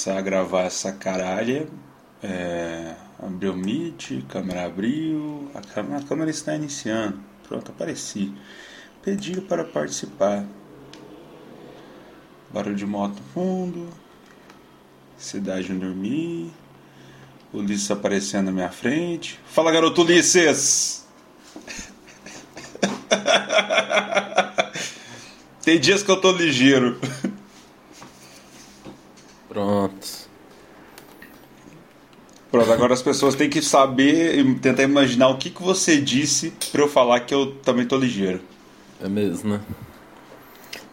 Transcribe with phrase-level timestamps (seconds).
[0.00, 1.68] começar a gravar essa caralha.
[2.22, 7.20] É, abriu o Meet, câmera abriu, a câmera, a câmera está iniciando.
[7.46, 8.32] Pronto, apareci.
[9.02, 10.46] Pedir para participar.
[12.50, 13.90] Barulho de moto fundo.
[15.18, 16.50] Cidade dormir.
[17.52, 19.38] Ulisses aparecendo na minha frente.
[19.48, 21.06] Fala garoto Ulisses!
[25.62, 26.98] Tem dias que eu tô ligeiro.
[29.50, 30.06] Pronto.
[32.52, 36.52] Pronto, agora as pessoas têm que saber e tentar imaginar o que, que você disse
[36.72, 38.40] pra eu falar que eu também tô ligeiro.
[39.02, 39.60] É mesmo, né?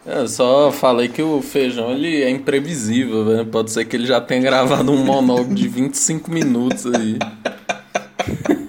[0.06, 3.44] Eu só falei que o feijão ele é imprevisível, né?
[3.44, 7.18] Pode ser que ele já tenha gravado um monólogo de 25 minutos aí.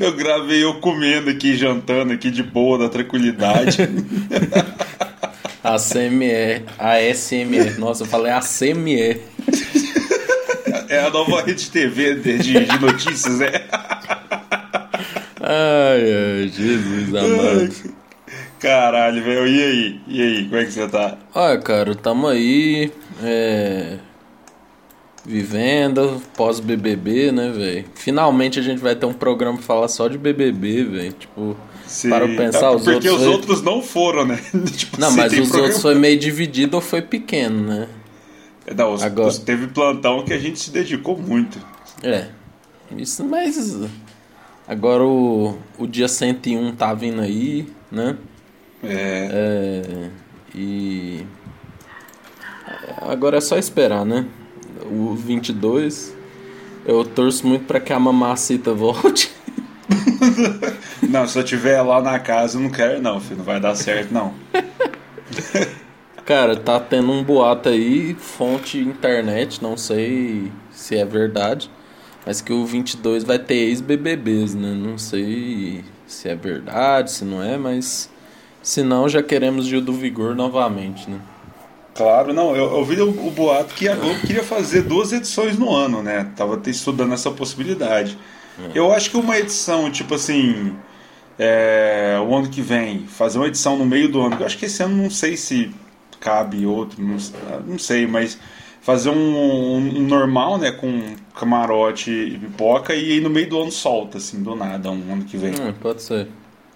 [0.00, 3.76] Eu gravei eu comendo aqui, jantando aqui de boa, na tranquilidade.
[5.62, 7.78] ACMR, ASMR.
[7.78, 9.20] Nossa, eu falei ACMR.
[10.88, 13.50] É a nova rede TV de, de, de notícias, né?
[15.40, 16.02] Ai,
[16.42, 17.98] ai, Jesus amado.
[18.58, 19.46] Caralho, velho.
[19.46, 20.00] E aí?
[20.08, 21.16] E aí, como é que você tá?
[21.34, 22.90] Olha, cara, tamo aí.
[23.22, 23.98] É...
[25.24, 27.84] Vivendo, pós-BBB, né, velho?
[27.94, 31.12] Finalmente a gente vai ter um programa pra falar só de BBB, velho.
[31.12, 33.12] Tipo, Sim, para pensar, tá, os porque outros.
[33.14, 34.38] os foi- outros não foram, né?
[34.74, 37.88] Tipo, Não, mas os programa- outros foi meio dividido ou foi pequeno, né?
[38.76, 41.58] Não, os, Agora- os- teve plantão que a gente se dedicou muito.
[42.02, 42.28] É.
[42.96, 43.78] Isso, mas.
[44.66, 48.16] Agora o, o dia 101 tá vindo aí, né?
[48.82, 50.10] É, É,
[50.54, 51.24] e.
[53.02, 54.26] Agora é só esperar, né?
[54.90, 56.14] O 22.
[56.86, 59.30] Eu torço muito pra que a mamacita volte.
[61.08, 63.38] Não, se eu tiver lá na casa, eu não quero, não, filho.
[63.38, 64.34] Não vai dar certo, não.
[66.28, 71.70] Cara, tá tendo um boato aí, fonte internet, não sei se é verdade,
[72.26, 74.74] mas que o 22 vai ter ex-BBBs, né?
[74.74, 78.10] Não sei se é verdade, se não é, mas
[78.62, 81.18] se não, já queremos Gil do Vigor novamente, né?
[81.94, 82.54] Claro, não.
[82.54, 86.02] Eu, eu vi o, o boato que a Globo queria fazer duas edições no ano,
[86.02, 86.30] né?
[86.36, 88.18] Tava estudando essa possibilidade.
[88.74, 90.76] Eu acho que uma edição, tipo assim,
[91.38, 94.36] é, o ano que vem, fazer uma edição no meio do ano.
[94.38, 95.74] Eu acho que esse ano não sei se
[96.20, 97.16] cabe outro, não,
[97.66, 98.38] não sei, mas
[98.80, 103.60] fazer um, um- um normal, né, com camarote e pipoca e aí no meio do
[103.62, 105.52] ano solta, assim, do nada, um ano que vem.
[105.52, 106.28] Hum, pode ser.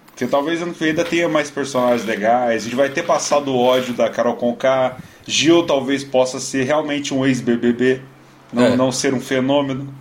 [0.07, 2.63] Porque talvez ano que vem ainda tenha mais personagens legais.
[2.63, 4.99] A gente vai ter passado o ódio da Carol Conká.
[5.27, 8.03] Gil talvez possa ser realmente um ex-BBB.
[8.53, 8.77] Não, É.
[8.77, 9.93] não ser um fenômeno.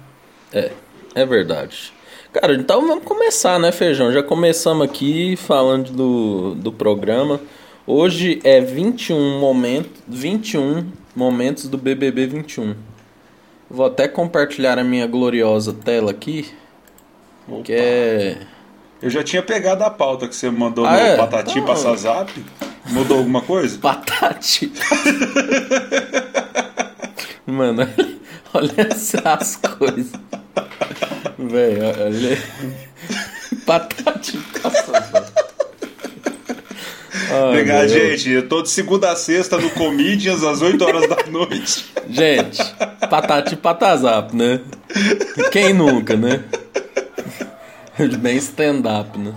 [0.52, 0.72] É,
[1.16, 1.94] é verdade.
[2.34, 4.12] Cara, então vamos começar, né, Feijão?
[4.12, 7.40] Já começamos aqui falando do, do programa.
[7.96, 12.74] Hoje é 21 momentos, 21 momentos do BBB 21.
[13.70, 16.50] Vou até compartilhar a minha gloriosa tela aqui,
[17.66, 18.38] que é
[19.02, 21.18] Eu já tinha pegado a pauta que você mandou Ah, no é?
[21.18, 22.32] Patati Então- passar zap.
[22.92, 23.78] Mudou alguma coisa?
[23.84, 24.72] Patati.
[27.46, 27.86] Mano,
[28.54, 30.14] olha essas coisas.
[31.38, 32.38] Velho, olha.
[33.68, 34.92] Patati passa.
[34.94, 35.41] Ai,
[37.54, 37.90] Pegar, meu.
[37.90, 41.92] gente, eu tô de segunda a sexta no Comedians às 8 horas da noite.
[42.10, 42.62] Gente,
[43.10, 44.60] patati patazap, né?
[45.52, 46.44] Quem nunca, né?
[48.20, 49.34] Bem stand-up, né?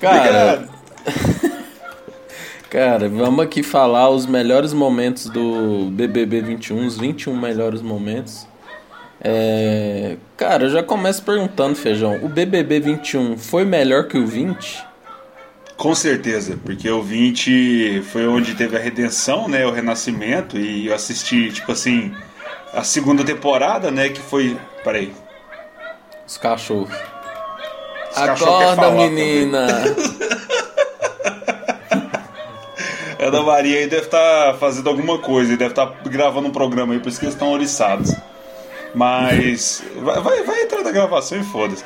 [0.00, 0.68] Cara,
[2.68, 8.46] cara, vamos aqui falar os melhores momentos do BBB 21, os 21 melhores momentos.
[9.22, 14.89] É, cara, eu já começo perguntando, Feijão, o BBB 21 foi melhor que o 20?
[15.80, 20.94] Com certeza, porque o 20 foi onde teve a redenção, né, o renascimento, e eu
[20.94, 22.14] assisti, tipo assim,
[22.74, 24.58] a segunda temporada, né, que foi...
[24.84, 25.10] Peraí.
[26.26, 26.90] Os cachorros.
[28.10, 29.68] Os cachorros Acorda, menina!
[33.18, 37.00] A Ana Maria aí deve estar fazendo alguma coisa, deve estar gravando um programa aí,
[37.00, 38.14] por isso que eles estão oriçados.
[38.94, 39.82] Mas.
[39.96, 41.84] Vai, vai, vai entrar na gravação e foda-se.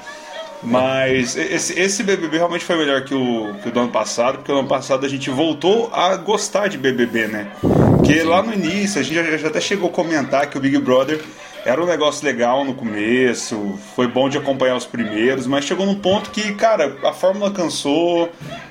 [0.64, 4.50] Mas esse, esse BBB realmente foi melhor que o, que o do ano passado, porque
[4.52, 7.48] o ano passado a gente voltou a gostar de BBB, né?
[7.96, 10.78] Porque lá no início a gente já, já até chegou a comentar que o Big
[10.78, 11.20] Brother
[11.64, 15.94] era um negócio legal no começo, foi bom de acompanhar os primeiros, mas chegou num
[15.94, 18.30] ponto que, cara, a fórmula cansou.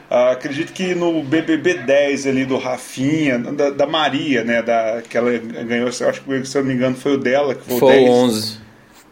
[0.09, 4.61] Ah, acredito que no BBB 10 ali do Rafinha, da, da Maria, né?
[4.61, 5.31] Da, que ela
[5.65, 7.95] ganhou, acho que se eu não me engano foi o dela, que foi, Foi o
[7.95, 8.09] 10.
[8.09, 8.57] o 11.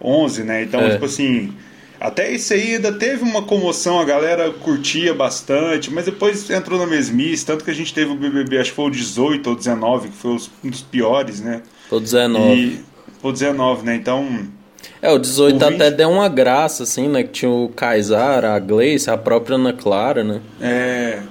[0.03, 0.61] 11, né?
[0.63, 0.91] Então, É.
[0.91, 1.53] tipo assim,
[2.01, 6.87] até isso aí ainda teve uma comoção, a galera curtia bastante, mas depois entrou na
[6.87, 10.09] mesmice, tanto que a gente teve o BBB, acho que foi o 18 ou 19,
[10.09, 10.31] que foi
[10.63, 11.61] um dos piores, né?
[11.87, 12.55] Tô 19.
[12.59, 12.79] E,
[13.21, 13.93] o 19, né?
[13.93, 14.47] Então.
[14.99, 15.75] É, o 18 o 20...
[15.75, 17.21] até deu uma graça, assim, né?
[17.21, 20.41] Que tinha o Kaysar, a Gleice, a própria Ana Clara, né?
[20.59, 21.21] É.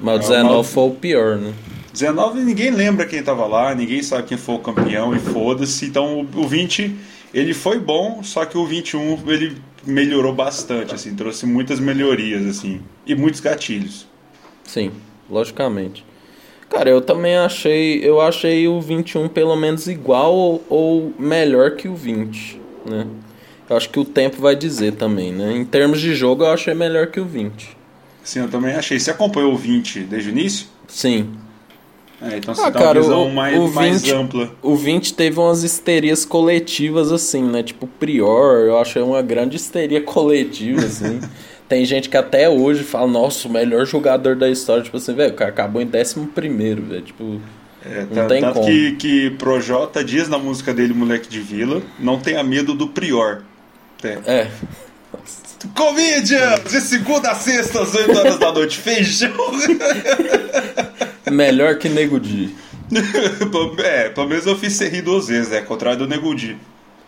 [0.00, 1.52] Mas o 19 é, foi o pior, né?
[1.92, 5.86] 19 ninguém lembra quem tava lá, ninguém sabe quem foi o campeão e foda-se.
[5.86, 6.94] Então o 20
[7.32, 9.56] ele foi bom, só que o 21 ele
[9.86, 14.06] melhorou bastante, assim, trouxe muitas melhorias, assim, e muitos gatilhos.
[14.64, 14.90] Sim,
[15.30, 16.04] logicamente.
[16.68, 21.88] Cara, eu também achei, eu achei o 21 pelo menos igual ou, ou melhor que
[21.88, 23.06] o 20, né?
[23.68, 25.56] Eu acho que o tempo vai dizer também, né?
[25.56, 27.76] Em termos de jogo, eu achei melhor que o 20.
[28.22, 28.98] Sim, eu também achei.
[28.98, 30.66] Você acompanhou o 20 desde o início?
[30.88, 31.32] Sim.
[32.20, 34.50] É, então você ah, dá cara, uma visão o, mais, o 20, mais ampla.
[34.62, 37.62] O 20 teve umas histerias coletivas, assim, né?
[37.62, 41.20] Tipo, Prior, eu acho uma grande histeria coletiva, assim.
[41.68, 44.82] Tem gente que até hoje fala, nossa, o melhor jogador da história.
[44.82, 47.02] Tipo assim, velho, o cara acabou em 11 primeiro, velho.
[47.02, 47.40] Tipo.
[47.84, 48.66] É, não tá, tem tanto como.
[48.66, 53.42] que, que Projota diz na música dele, Moleque de Vila, não tenha medo do Prior.
[54.02, 54.18] É.
[54.26, 54.50] é.
[55.74, 56.60] Comedians!
[56.70, 58.78] De segunda a sexta, às 8 horas da noite.
[58.78, 59.32] Feijão!
[61.30, 62.54] Melhor que Nego Di.
[63.84, 66.56] é, pelo menos eu fiz ser rir duas vezes, é, contrário do Nego Di.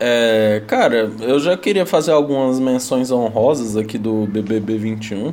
[0.00, 5.33] É, cara, eu já queria fazer algumas menções honrosas aqui do BBB 21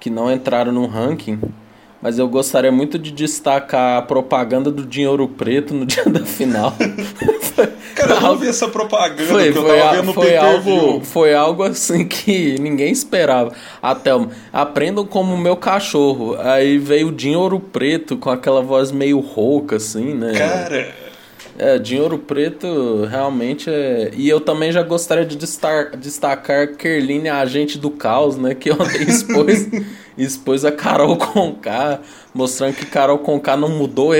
[0.00, 1.40] que não entraram no ranking,
[2.06, 6.72] mas eu gostaria muito de destacar a propaganda do Dinheiro Preto no dia da final.
[7.96, 11.34] Cara, eu não vi essa propaganda foi, que eu foi, tava vendo foi algo, foi
[11.34, 13.52] algo assim que ninguém esperava.
[13.82, 14.12] Até
[14.52, 16.36] aprendam como meu cachorro.
[16.38, 20.32] Aí veio o Dinheiro Preto com aquela voz meio rouca assim, né?
[20.38, 20.94] Cara,
[21.58, 24.10] é, de Ouro Preto realmente é.
[24.14, 28.54] E eu também já gostaria de destacar, destacar Kerline, a agente do caos, né?
[28.54, 29.68] Que ontem expôs,
[30.16, 32.00] expôs a Carol Conká,
[32.34, 34.10] mostrando que Carol Conká não mudou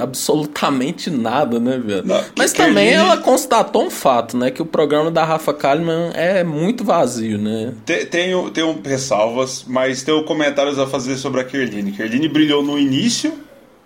[0.00, 2.04] absolutamente nada, né, velho?
[2.36, 4.50] Mas também ela constatou um fato, né?
[4.50, 7.72] Que o programa da Rafa Kalimann é muito vazio, né?
[7.84, 11.92] Tem, tem, tem ressalvas, mas tem comentários a fazer sobre a Kerline.
[11.92, 13.32] Kerline brilhou no início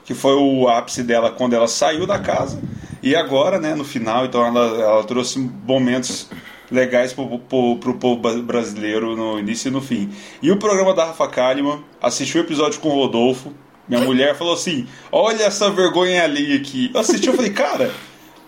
[0.08, 2.58] que foi o ápice dela quando ela saiu da casa.
[3.02, 6.30] E agora, né, no final, então ela, ela trouxe momentos
[6.70, 10.10] legais para o povo brasileiro no início e no fim.
[10.40, 13.52] E o programa da Rafa Kalimann, assisti o episódio com o Rodolfo,
[13.86, 16.90] minha mulher falou assim, olha essa vergonha ali aqui.
[16.94, 17.92] Eu assisti, eu falei, cara,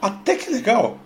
[0.01, 0.97] até que legal.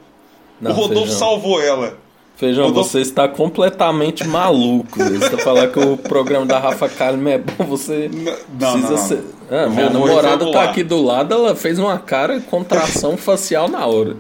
[0.61, 1.99] Não, o Rodolfo salvou ela.
[2.37, 4.99] Feijão, você está completamente maluco.
[4.99, 8.91] Você está falando que o programa da Rafa Kalimann é bom, você não, precisa não,
[8.91, 8.97] não.
[8.97, 9.25] ser...
[9.51, 14.17] Ah, minha namorada tá aqui do lado, ela fez uma cara contração facial na hora.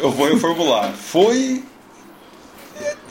[0.00, 0.92] Eu vou reformular.
[0.92, 1.62] Foi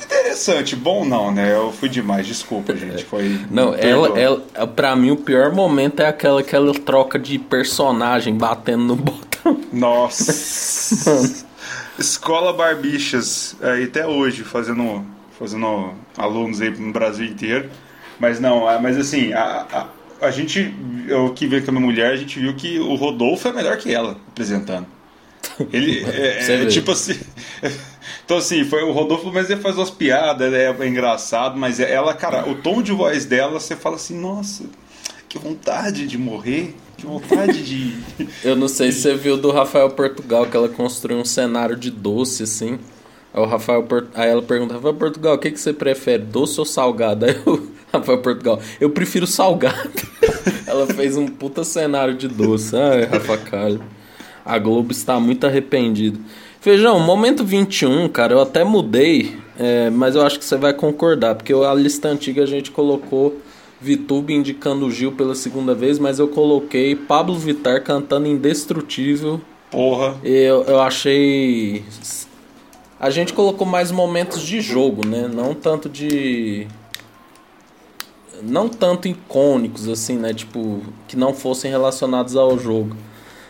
[0.04, 1.56] interessante, bom não, né?
[1.56, 3.06] Eu fui demais, desculpa, gente.
[3.06, 3.40] Foi.
[3.50, 8.84] Não, ela, ela, pra mim o pior momento é aquela aquela troca de personagem batendo
[8.84, 9.60] no botão.
[9.72, 11.46] Nossa.
[12.02, 15.06] Escola Barbichas, aí até hoje, fazendo,
[15.40, 17.70] fazendo alunos aí no Brasil inteiro.
[18.20, 19.88] Mas não, mas assim, a, a
[20.22, 20.74] a gente,
[21.08, 23.76] eu que veio com a minha mulher, a gente viu que o Rodolfo é melhor
[23.78, 24.86] que ela apresentando.
[25.74, 27.20] Ele é, é tipo assim.
[28.24, 31.92] Então, assim, foi o Rodolfo, mas ele faz umas piadas, é, é engraçado, mas é,
[31.92, 34.64] ela, cara, o tom de voz dela, você fala assim, nossa,
[35.28, 37.96] que vontade de morrer, que vontade de.
[38.44, 41.92] Eu não sei se você viu do Rafael Portugal, que ela construiu um cenário de
[41.92, 42.80] doce, assim.
[43.34, 46.66] Aí, o Rafael, aí ela pergunta, Rafael Portugal, o que, que você prefere, doce ou
[46.66, 47.26] salgado?
[47.26, 47.62] Aí o
[47.94, 49.90] Rafael Portugal, eu prefiro salgado.
[50.68, 52.76] ela fez um puta cenário de doce.
[52.76, 53.82] Ai, Rafa Calho.
[54.46, 56.20] A Globo está muito arrependida.
[56.60, 61.34] Feijão, momento 21, cara, eu até mudei, é, mas eu acho que você vai concordar,
[61.34, 63.42] porque a lista antiga a gente colocou
[63.82, 69.42] Vitube indicando o Gil pela segunda vez, mas eu coloquei Pablo Vittar cantando Indestrutível.
[69.72, 70.18] Porra.
[70.24, 71.84] Eu, eu achei
[73.02, 75.28] a gente colocou mais momentos de jogo, né?
[75.28, 76.68] Não tanto de.
[78.44, 80.36] Não tanto icônicos, assim, né?
[80.36, 82.96] Tipo, que não fossem relacionados ao jogo.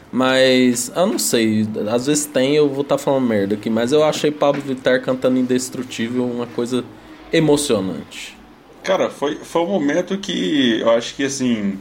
[0.09, 3.91] Mas, eu não sei, às vezes tem, eu vou estar tá falando merda aqui, mas
[3.91, 6.85] eu achei Pablo Vittar cantando Indestrutível uma coisa
[7.31, 8.38] emocionante.
[8.83, 11.79] Cara, foi, foi um momento que eu acho que, assim,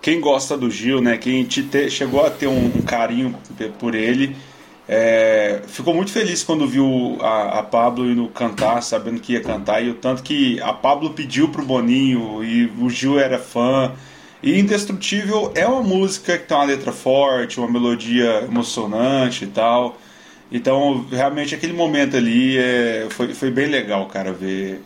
[0.00, 3.36] quem gosta do Gil, né, quem te te, chegou a ter um, um carinho
[3.78, 4.36] por ele,
[4.88, 9.84] é, ficou muito feliz quando viu a, a, Pablo indo cantar, sabendo que ia cantar,
[9.84, 13.92] e o tanto que a Pablo pediu pro Boninho e o Gil era fã.
[14.42, 19.98] E Indestrutível é uma música que tem uma letra forte, uma melodia emocionante e tal.
[20.52, 24.80] Então, realmente, aquele momento ali é, foi, foi bem legal, cara, ver,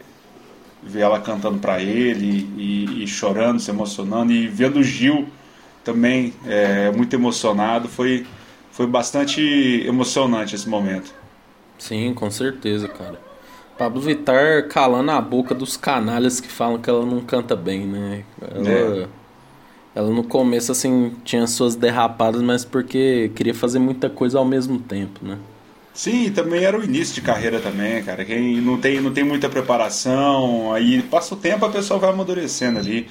[0.82, 4.32] ver ela cantando para ele e, e, chorando, se emocionando.
[4.32, 5.26] E vendo o Gil
[5.84, 8.26] também é, muito emocionado, foi,
[8.70, 9.40] foi bastante
[9.86, 11.14] emocionante esse momento.
[11.78, 13.18] Sim, com certeza, cara.
[13.78, 18.24] Pablo Vittar calando a boca dos canalhas que falam que ela não canta bem, né?
[18.42, 19.08] Ela, é.
[19.94, 24.78] ela no começo, assim, tinha suas derrapadas, mas porque queria fazer muita coisa ao mesmo
[24.78, 25.38] tempo, né?
[25.92, 28.24] Sim, também era o início de carreira também, cara.
[28.24, 32.78] Quem não tem, não tem muita preparação, aí passa o tempo a pessoa vai amadurecendo
[32.78, 33.08] ali.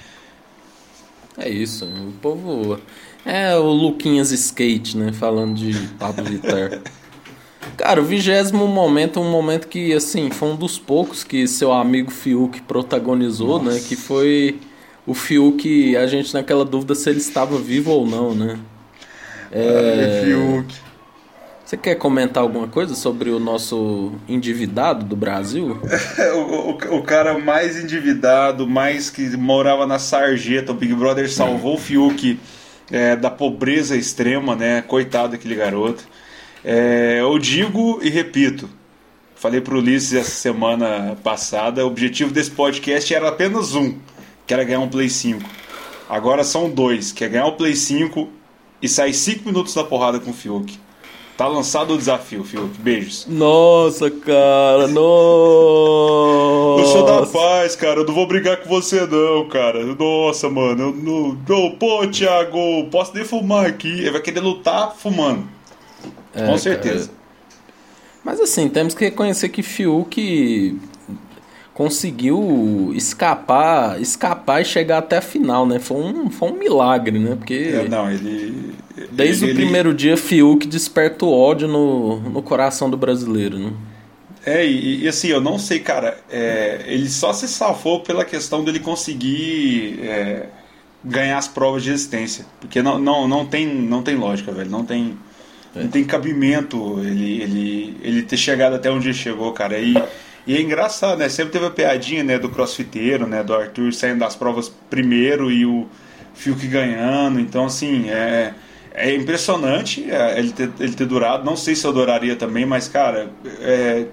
[1.38, 2.80] É isso, o povo.
[3.26, 5.12] É o Luquinhas Skate, né?
[5.14, 6.82] Falando de Pablo Vittar.
[7.78, 12.12] Cara, o vigésimo momento, um momento que, assim, foi um dos poucos que seu amigo
[12.12, 13.62] Fiuk protagonizou?
[13.62, 13.76] Nossa.
[13.76, 13.86] né?
[13.88, 14.60] Que foi
[15.06, 18.60] o Fiuk, a gente naquela dúvida se ele estava vivo ou não, né?
[19.52, 20.24] É...
[20.26, 20.89] Fiuk.
[21.70, 25.80] Você quer comentar alguma coisa sobre o nosso endividado do Brasil?
[26.34, 31.76] o, o, o, cara mais endividado, mais que morava na sarjeta, o Big Brother salvou
[31.76, 32.40] o Fiuk
[32.90, 34.82] é, da pobreza extrema, né?
[34.82, 36.08] Coitado daquele garoto.
[36.66, 38.68] É, eu digo e repito,
[39.36, 43.96] falei pro Ulisses essa semana passada, o objetivo desse podcast era apenas um,
[44.48, 45.48] que era ganhar um Play 5.
[46.10, 48.28] Agora são dois, que é ganhar o um Play 5
[48.82, 50.89] e sair 5 minutos da porrada com o Fiuk.
[51.40, 52.78] Tá lançado o desafio, Fiuk.
[52.82, 53.26] Beijos.
[53.26, 56.82] Nossa, cara, nossa.
[56.82, 58.02] Eu sou da paz, cara.
[58.02, 59.86] Eu não vou brigar com você, não, cara.
[59.86, 60.90] Nossa, mano.
[60.90, 61.40] Eu não.
[61.50, 63.88] Oh, pô, Thiago, posso nem fumar aqui.
[63.88, 65.48] Ele vai querer lutar fumando.
[66.36, 67.08] É, com certeza.
[67.08, 67.20] Cara.
[68.22, 70.78] Mas assim, temos que reconhecer que Fiuk
[71.74, 75.80] conseguiu escapar, escapar e chegar até a final, né?
[75.80, 77.38] Foi um, foi um milagre, né?
[77.38, 78.76] Porque é, não, ele
[79.12, 83.74] desde ele, o primeiro dia Fiuk desperta o ódio no, no coração do brasileiro, né?
[84.46, 88.64] É, e, e assim, eu não sei, cara, é, ele só se safou pela questão
[88.64, 90.48] dele conseguir é,
[91.04, 94.86] ganhar as provas de resistência, porque não, não, não, tem, não tem lógica, velho, não
[94.86, 95.18] tem,
[95.76, 95.84] é.
[95.84, 99.94] não tem cabimento ele, ele, ele ter chegado até onde ele chegou, cara, e
[100.50, 101.30] e é engraçado, né?
[101.30, 105.64] Sempre teve a piadinha, né, do crossfiteiro, né, do Arthur saindo das provas primeiro e
[105.64, 105.88] o
[106.34, 107.40] Fiuk ganhando.
[107.40, 108.56] Então, assim, é,
[108.94, 111.44] é impressionante é, ele, ter, ele ter durado.
[111.44, 113.30] Não sei se eu adoraria também, mas, cara,
[113.60, 114.06] é,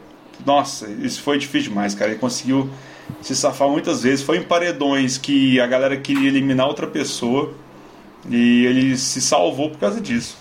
[0.44, 2.10] nossa, isso foi difícil demais, cara.
[2.10, 2.68] Ele conseguiu
[3.20, 4.24] se safar muitas vezes.
[4.24, 7.54] Foi em paredões que a galera queria eliminar outra pessoa
[8.28, 10.36] e ele se salvou por causa disso.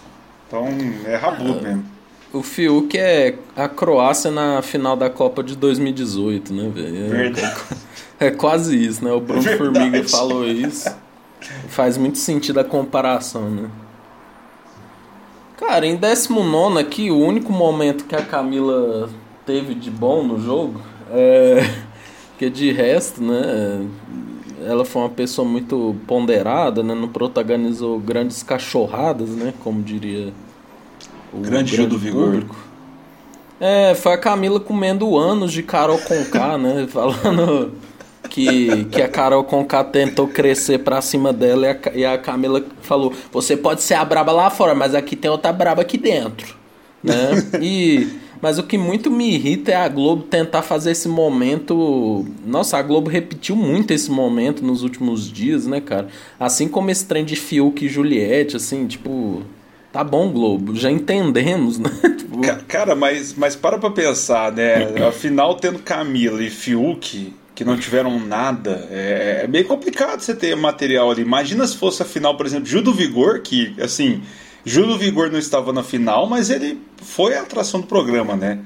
[0.48, 0.68] Então,
[1.06, 1.96] é rabudo mesmo
[2.36, 7.06] o Fiuk é a Croácia na final da Copa de 2018, né, velho?
[7.06, 7.62] É, Verdade.
[8.18, 9.12] É, quase isso, né?
[9.12, 9.58] O Bruno Verdade.
[9.58, 10.90] Formiga falou isso.
[11.68, 13.70] Faz muito sentido a comparação, né?
[15.58, 19.10] Cara, em 19 aqui, o único momento que a Camila
[19.46, 20.82] teve de bom no jogo
[21.12, 21.64] é.
[22.38, 23.88] que de resto, né?
[24.66, 26.94] Ela foi uma pessoa muito ponderada, né?
[26.94, 29.54] Não protagonizou grandes cachorradas, né?
[29.64, 30.34] Como diria
[31.34, 32.26] o grande, grande do vigor.
[32.26, 32.56] Público.
[33.60, 36.88] É, foi a Camila comendo anos de Carol Conká, né?
[36.92, 37.74] Falando
[38.36, 42.62] que, que a Carol Conká tentou crescer pra cima dela e a, e a Camila
[42.82, 46.54] falou: Você pode ser a braba lá fora, mas aqui tem outra braba aqui dentro.
[47.02, 47.14] Né?
[47.62, 48.26] E.
[48.42, 52.26] Mas o que muito me irrita é a Globo tentar fazer esse momento.
[52.46, 56.10] Nossa, a Globo repetiu muito esse momento nos últimos dias, né, cara?
[56.38, 59.42] Assim como esse trem de Fiuk e Juliette, assim, tipo.
[59.94, 61.90] Tá bom, Globo, já entendemos, né?
[62.18, 62.42] tipo...
[62.68, 65.08] Cara, mas, mas para pra pensar, né?
[65.08, 70.54] Afinal, tendo Camila e Fiuk, que não tiveram nada, é, é bem complicado você ter
[70.56, 71.22] material ali.
[71.22, 74.22] Imagina se fosse a final, por exemplo, Gil do Vigor, que, assim,
[74.66, 78.60] Gil do Vigor não estava na final, mas ele foi a atração do programa, né?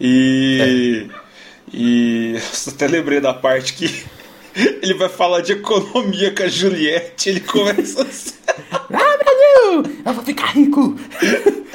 [0.00, 1.08] E.
[1.08, 1.24] É.
[1.72, 2.34] E.
[2.34, 4.04] Eu até lembrei da parte que
[4.82, 8.34] ele vai falar de economia com a Juliette, ele começa assim.
[8.72, 10.00] ah, Brasil!
[10.04, 10.98] Eu vou ficar rico!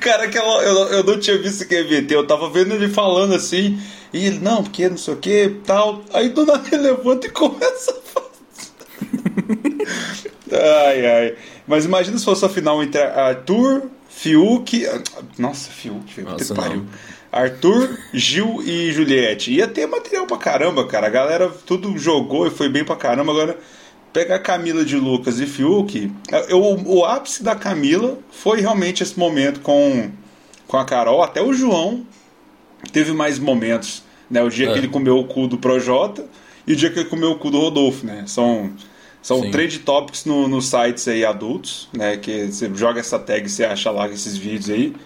[0.00, 3.80] Cara, aquela, eu, eu não tinha visto que EVT, eu tava vendo ele falando assim,
[4.12, 6.02] e ele, não, porque não sei o que, tal.
[6.12, 8.28] Aí do nada ele levanta e começa a fazer.
[10.52, 11.36] ai, ai.
[11.66, 14.86] Mas imagina se fosse a final entre Arthur, Fiuk.
[15.38, 16.84] Nossa, Fiuk, Nossa, pariu.
[17.32, 19.50] Arthur, Gil e Juliette.
[19.50, 21.06] Ia ter material pra caramba, cara.
[21.06, 23.32] A galera tudo jogou e foi bem pra caramba.
[23.32, 23.58] Agora,
[24.12, 26.12] pegar Camila de Lucas e Fiuk.
[26.48, 30.10] Eu, o ápice da Camila foi realmente esse momento com,
[30.66, 31.22] com a Carol.
[31.22, 32.06] Até o João
[32.92, 34.02] teve mais momentos.
[34.30, 34.42] Né?
[34.42, 34.72] O dia é.
[34.72, 36.26] que ele comeu o cu do Projota
[36.66, 38.24] e o dia que ele comeu o cu do Rodolfo, né?
[38.26, 38.72] São.
[39.20, 42.16] São trade topics no, nos sites aí adultos, né?
[42.16, 44.96] Que você joga essa tag e você acha lá esses vídeos aí.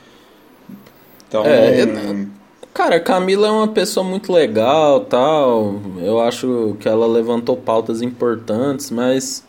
[1.29, 1.45] Então.
[1.45, 2.27] É, eu,
[2.77, 5.81] cara, Camila é uma pessoa muito legal tal.
[5.99, 9.45] Eu acho que ela levantou pautas importantes, mas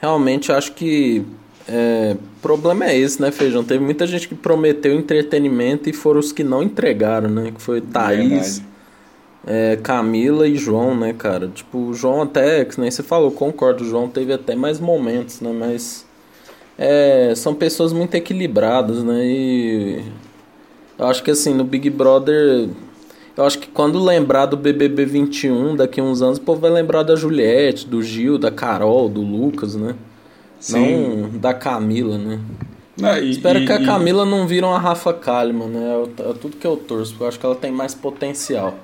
[0.00, 1.24] realmente acho que
[1.68, 3.64] É, problema é esse, né, Feijão?
[3.64, 7.50] Teve muita gente que prometeu entretenimento e foram os que não entregaram, né?
[7.52, 8.62] Que foi Thaís,
[9.46, 11.48] é, Camila e João, né, cara?
[11.48, 15.40] Tipo, o João até, que nem você falou, concordo, o João teve até mais momentos,
[15.40, 15.52] né?
[15.52, 16.06] Mas
[16.78, 19.24] é, são pessoas muito equilibradas, né?
[19.26, 20.04] E
[20.98, 22.68] eu acho que assim, no Big Brother.
[23.36, 26.70] Eu acho que quando lembrar do BBB 21, daqui a uns anos, o povo vai
[26.70, 29.94] lembrar da Juliette, do Gil, da Carol, do Lucas, né?
[30.58, 31.30] Sim.
[31.30, 32.40] Não da Camila, né?
[33.02, 34.30] Ah, e, Espero e, que a Camila e...
[34.30, 36.04] não vire uma Rafa Kalimann, né?
[36.18, 38.74] É, tudo que eu torço, porque eu acho que ela tem mais potencial.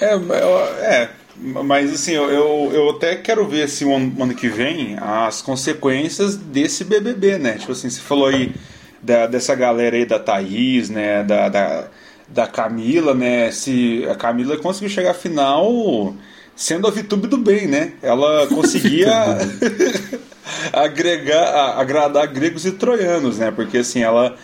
[0.00, 1.08] É, é
[1.40, 6.36] mas assim, eu, eu até quero ver assim, o ano, ano que vem as consequências
[6.36, 7.52] desse BBB, né?
[7.58, 8.52] Tipo assim, você falou aí
[9.02, 11.22] da, dessa galera aí da Thaís, né?
[11.22, 11.88] Da, da,
[12.28, 13.50] da Camila, né?
[13.50, 16.14] Se a Camila conseguiu chegar à final
[16.54, 17.92] sendo a VTube do bem, né?
[18.02, 19.12] Ela conseguia
[20.72, 23.50] agregar, agradar gregos e troianos, né?
[23.50, 24.34] Porque assim, ela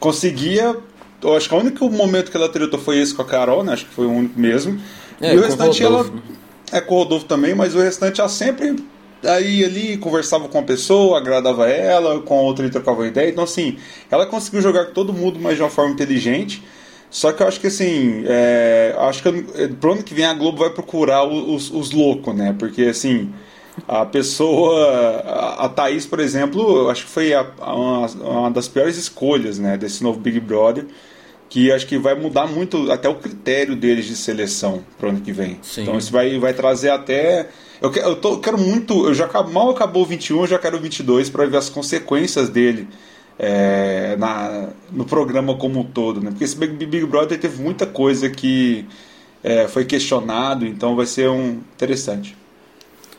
[0.00, 0.76] conseguia.
[1.22, 3.74] Eu acho que o único momento que ela tretou foi esse com a Carol, né?
[3.74, 4.80] Acho que foi o único mesmo.
[5.20, 6.08] É, e o restante ela.
[6.70, 8.76] É com o Rodolfo também, mas o restante ela sempre
[9.24, 13.30] aí ali conversava com a pessoa, agradava ela, com a outra ele trocava uma ideia.
[13.30, 13.78] Então, assim,
[14.10, 16.62] ela conseguiu jogar com todo mundo, mas de uma forma inteligente.
[17.10, 20.58] Só que eu acho que assim, é, acho que pro ano que vem a Globo
[20.58, 22.54] vai procurar os, os loucos, né?
[22.58, 23.32] Porque assim,
[23.86, 24.86] a pessoa,
[25.24, 29.58] a, a Thaís, por exemplo, acho que foi a, a, uma, uma das piores escolhas,
[29.58, 30.84] né, desse novo Big Brother
[31.48, 35.20] que acho que vai mudar muito até o critério deles de seleção para o ano
[35.20, 35.58] que vem.
[35.62, 35.82] Sim.
[35.82, 37.48] Então isso vai, vai trazer até.
[37.80, 39.06] Eu, eu, tô, quero muito.
[39.06, 42.48] Eu já mal acabou o 21, eu já quero o 22 para ver as consequências
[42.48, 42.86] dele
[43.38, 46.20] é, na, no programa como um todo.
[46.20, 46.30] Né?
[46.30, 48.84] Porque esse Big, Big Brother teve muita coisa que
[49.42, 52.36] é, foi questionado, então vai ser um interessante.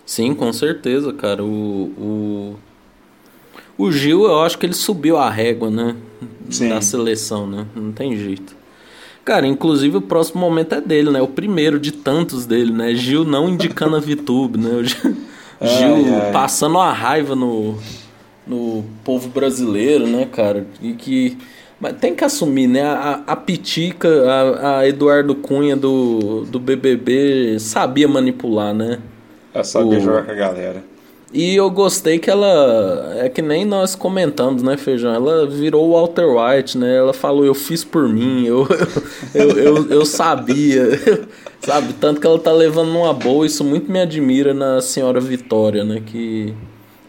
[0.05, 1.43] Sim, com certeza, cara.
[1.43, 2.57] O,
[3.77, 5.95] o, o Gil, eu acho que ele subiu a régua, né?
[6.49, 6.69] Sim.
[6.69, 7.65] Da seleção, né?
[7.75, 8.55] Não tem jeito.
[9.23, 11.21] Cara, inclusive o próximo momento é dele, né?
[11.21, 12.95] O primeiro de tantos dele, né?
[12.95, 14.83] Gil não indicando a VTube, né?
[14.83, 15.15] Gil
[15.61, 16.31] ai, ai.
[16.31, 17.77] passando a raiva no,
[18.47, 20.65] no povo brasileiro, né, cara?
[20.81, 21.37] E que.
[21.79, 22.81] Mas tem que assumir, né?
[22.81, 28.99] A, a Pitica, a, a Eduardo Cunha do, do BBB sabia manipular, né?
[29.53, 30.01] Ela sabia o...
[30.01, 30.83] jogar com a galera.
[31.31, 33.13] E eu gostei que ela.
[33.17, 35.13] É que nem nós comentamos, né, Feijão?
[35.13, 36.97] Ela virou o Walter White, né?
[36.97, 38.67] Ela falou, eu fiz por mim, eu,
[39.35, 40.89] eu, eu, eu, sabia.
[41.61, 41.93] Sabe?
[41.93, 46.01] Tanto que ela tá levando numa boa, isso muito me admira na senhora Vitória, né?
[46.03, 46.53] Que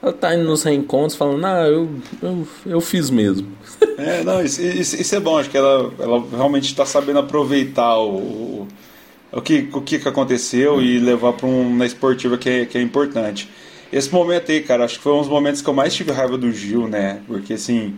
[0.02, 1.88] ela tá indo nos reencontros falando, ah, eu,
[2.22, 3.48] eu, eu fiz mesmo.
[3.96, 7.98] É, não, isso, isso, isso é bom, acho que ela, ela realmente está sabendo aproveitar
[7.98, 8.66] o,
[9.30, 12.80] o, que, o que aconteceu e levar para um, uma esportiva que é, que é
[12.80, 13.46] importante.
[13.92, 16.38] Esse momento aí, cara, acho que foi um dos momentos que eu mais tive raiva
[16.38, 17.20] do Gil, né?
[17.26, 17.96] Porque assim.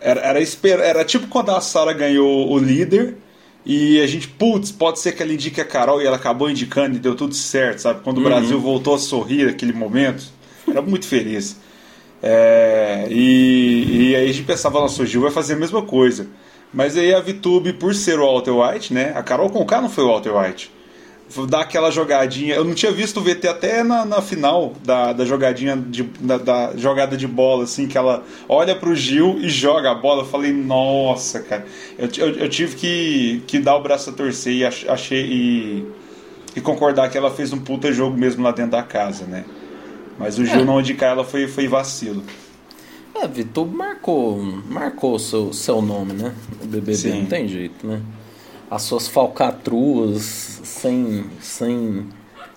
[0.00, 0.80] Era, era, esper...
[0.80, 3.16] era tipo quando a Sara ganhou o líder
[3.64, 6.96] e a gente, putz, pode ser que ela indique a Carol e ela acabou indicando
[6.96, 8.02] e deu tudo certo, sabe?
[8.02, 8.24] Quando uhum.
[8.24, 10.24] o Brasil voltou a sorrir naquele momento,
[10.68, 11.56] era muito feliz.
[12.22, 16.26] É, e, e aí a gente pensava, nossa, o Gil vai fazer a mesma coisa.
[16.72, 19.12] Mas aí a VTube, por ser o Walter White, né?
[19.16, 20.70] A Carol Conká não foi o Walter White
[21.48, 22.54] dar aquela jogadinha.
[22.54, 26.38] Eu não tinha visto o VT até na, na final da, da jogadinha de, da,
[26.38, 30.22] da, jogada de bola, assim, que ela olha pro Gil e joga a bola.
[30.22, 31.66] Eu falei, nossa, cara.
[31.98, 35.86] Eu, eu, eu tive que, que dar o braço a torcer e achei e,
[36.56, 39.44] e concordar que ela fez um puta jogo mesmo lá dentro da casa, né?
[40.18, 40.64] Mas o Gil é.
[40.64, 42.22] não indicar ela foi, foi vacilo.
[43.14, 46.34] É, Vitor marcou, marcou seu, seu nome, né?
[46.62, 47.20] O BBB Sim.
[47.20, 48.00] não tem jeito, né?
[48.70, 52.06] As suas falcatruas sem, sem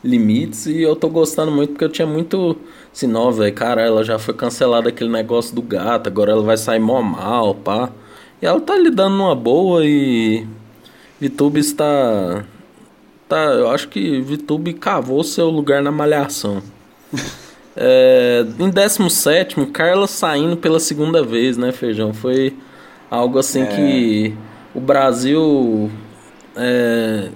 [0.04, 2.58] limites e eu tô gostando muito porque eu tinha muito
[2.93, 6.58] assim, não, velho, cara, ela já foi cancelada aquele negócio do gato, agora ela vai
[6.58, 7.91] sair mó mal, pá.
[8.41, 10.48] E ela tá lidando numa boa e
[11.20, 12.43] Vitube está
[13.28, 16.62] tá, eu acho que Vitube cavou seu lugar na malhação.
[17.76, 22.13] é, em 17 Carla saindo pela segunda vez, né, Feijão?
[22.13, 22.56] Foi
[23.10, 23.65] algo assim é.
[23.65, 24.38] que
[24.77, 25.89] o Brasil
[26.55, 27.29] é,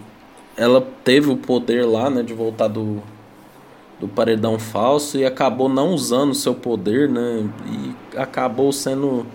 [0.55, 3.01] ela teve o poder lá, né, de voltar do,
[3.99, 9.25] do paredão falso e acabou não usando o seu poder, né, e acabou sendo,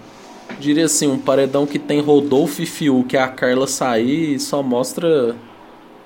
[0.60, 4.38] diria assim, um paredão que tem Rodolfo e Fiu, que é a Carla sair e
[4.38, 5.34] só mostra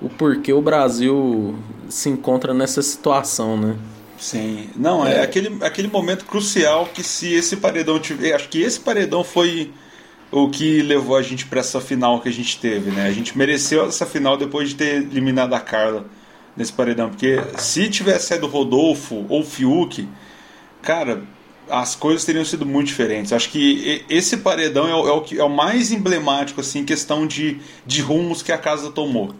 [0.01, 1.53] o porquê o Brasil
[1.87, 3.75] se encontra nessa situação, né.
[4.17, 8.59] Sim, não, é, é aquele, aquele momento crucial que se esse paredão tiver, acho que
[8.59, 9.71] esse paredão foi
[10.31, 13.07] o que levou a gente para essa final que a gente teve, né?
[13.07, 16.05] A gente mereceu essa final depois de ter eliminado a Carla
[16.55, 20.07] nesse paredão, porque se tivesse saído Rodolfo ou Fiuk,
[20.81, 21.23] cara,
[21.69, 23.31] as coisas teriam sido muito diferentes.
[23.31, 27.25] Acho que esse paredão é o, é o, é o mais emblemático, assim, em questão
[27.25, 29.33] de, de rumos que a casa tomou.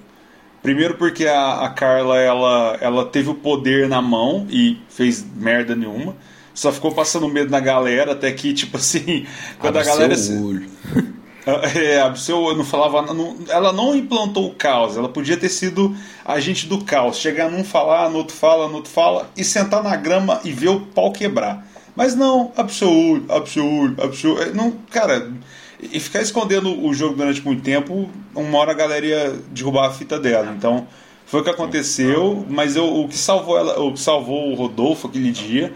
[0.62, 5.76] Primeiro porque a, a, Carla ela, ela teve o poder na mão e fez merda
[5.76, 6.16] nenhuma.
[6.62, 9.26] Só ficou passando medo na galera, até que, tipo assim,
[9.58, 10.15] quando Abre a galera.
[10.15, 10.69] Seu olho.
[11.43, 13.02] É, eu não falava.
[13.15, 17.17] Não, ela não implantou o caos, ela podia ter sido agente do caos.
[17.17, 20.69] Chegar num falar, no outro fala, no outro fala, e sentar na grama e ver
[20.69, 21.65] o pau quebrar.
[21.95, 24.43] Mas não, absurdo, absurdo, absurdo.
[24.43, 25.32] É, não, cara,
[25.82, 29.91] e ficar escondendo o jogo durante muito tempo, uma hora a galera ia derrubar a
[29.91, 30.54] fita dela.
[30.56, 30.86] Então,
[31.26, 35.08] foi o que aconteceu, mas eu, o que salvou ela, o que salvou o Rodolfo
[35.08, 35.74] aquele dia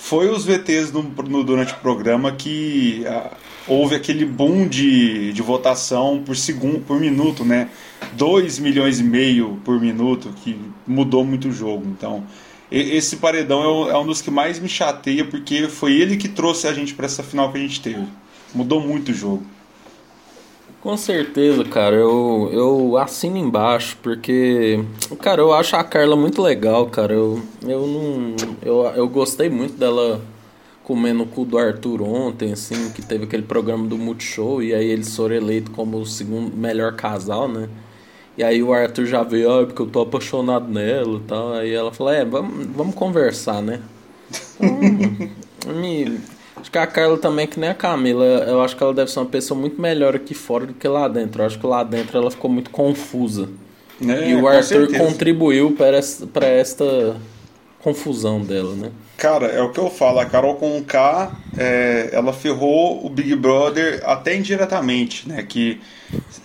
[0.00, 3.36] foi os VTs no, no durante o programa que a,
[3.68, 7.68] houve aquele boom de, de votação por segundo, por minuto, né?
[8.14, 11.86] 2 milhões e meio por minuto, que mudou muito o jogo.
[11.86, 12.24] Então,
[12.72, 16.66] esse paredão é, é um dos que mais me chateia, porque foi ele que trouxe
[16.66, 18.04] a gente para essa final que a gente teve.
[18.54, 19.44] Mudou muito o jogo.
[20.80, 24.82] Com certeza, cara, eu, eu assino embaixo, porque,
[25.20, 27.12] cara, eu acho a Carla muito legal, cara.
[27.12, 28.34] Eu, eu não.
[28.62, 30.22] Eu, eu gostei muito dela
[30.82, 34.86] comendo o cu do Arthur ontem, assim, que teve aquele programa do Multishow, e aí
[34.88, 37.68] eles foram eleitos como o segundo melhor casal, né?
[38.38, 41.52] E aí o Arthur já veio, ah, porque eu tô apaixonado nela e tal.
[41.52, 43.80] Aí ela falou, é, vamos, vamos conversar, né?
[45.60, 46.18] Então, me,
[46.60, 49.20] Acho que a Carla também, que nem a Camila, eu acho que ela deve ser
[49.20, 51.42] uma pessoa muito melhor aqui fora do que lá dentro.
[51.42, 53.48] Eu acho que lá dentro ela ficou muito confusa.
[54.06, 57.16] É, e o Arthur contribuiu para esta, para esta
[57.82, 58.90] confusão dela, né?
[59.16, 63.34] Cara, é o que eu falo, a Carol com K, é, ela ferrou o Big
[63.36, 65.42] Brother até indiretamente, né?
[65.42, 65.80] Que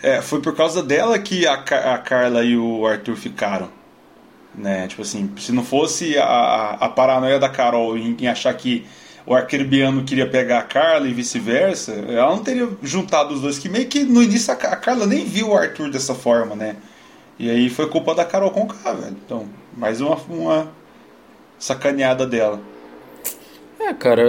[0.03, 3.69] é, foi por causa dela que a, a Carla e o Arthur ficaram.
[4.53, 4.87] Né?
[4.87, 8.85] Tipo assim, se não fosse a, a paranoia da Carol em, em achar que
[9.25, 13.67] o arquerbiano queria pegar a Carla e vice-versa, ela não teria juntado os dois, que
[13.67, 16.75] meio que no início a Carla nem viu o Arthur dessa forma, né?
[17.37, 19.17] E aí foi culpa da Carol Conká, velho.
[19.25, 20.71] Então, mais uma, uma
[21.59, 22.61] sacaneada dela.
[23.79, 24.23] É, cara,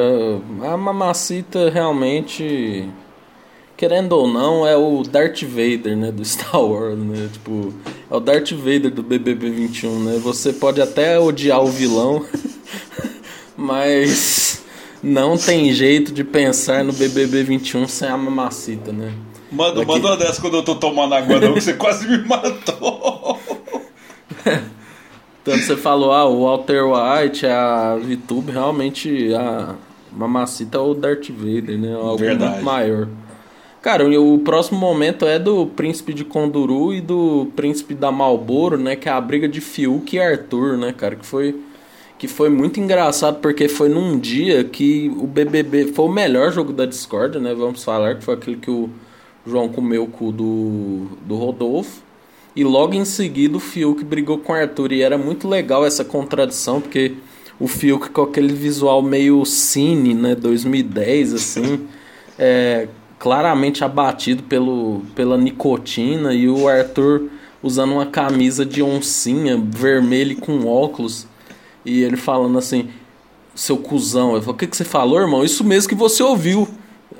[0.63, 2.89] a Mamacita realmente,
[3.77, 7.29] querendo ou não, é o Darth Vader, né, do Star Wars, né?
[7.33, 7.73] Tipo,
[8.11, 10.19] é o Darth Vader do BBB 21, né?
[10.23, 12.27] Você pode até odiar o vilão,
[13.57, 14.46] mas
[15.03, 19.13] não tem jeito de pensar no BBB 21 sem a mamacita, né?
[19.51, 19.87] Manda, Daqui...
[19.87, 23.39] manda uma dessa quando eu tô tomando água não, que você quase me matou.
[25.45, 29.77] Tanto você falou, ah, o Walter White, a VTube, realmente a
[30.11, 31.95] mamacita é o Darth Vader, né?
[31.95, 32.53] Algo Verdade.
[32.53, 33.09] muito maior.
[33.81, 38.97] Cara, o próximo momento é do Príncipe de Conduru e do Príncipe da Malboro, né?
[38.97, 41.15] Que é a briga de Fiuk e Arthur, né, cara?
[41.15, 41.55] Que foi
[42.19, 46.73] que foi muito engraçado porque foi num dia que o BBB foi o melhor jogo
[46.73, 47.55] da Discord, né?
[47.55, 48.89] Vamos falar que foi aquele que o
[49.47, 52.03] João comeu o cu do, do Rodolfo.
[52.55, 54.93] E logo em seguida o Fiuk brigou com o Arthur.
[54.93, 57.15] E era muito legal essa contradição, porque
[57.61, 60.35] o Fiuk com aquele visual meio cine, né?
[60.35, 61.87] 2010, assim.
[62.39, 66.33] é, claramente abatido pelo, pela nicotina.
[66.35, 67.29] E o Arthur
[67.63, 71.27] usando uma camisa de oncinha vermelha com óculos.
[71.87, 72.91] E ele falando assim,
[73.55, 74.35] seu cuzão.
[74.35, 75.45] Eu falei, o que, que você falou, irmão?
[75.45, 76.69] Isso mesmo que você ouviu.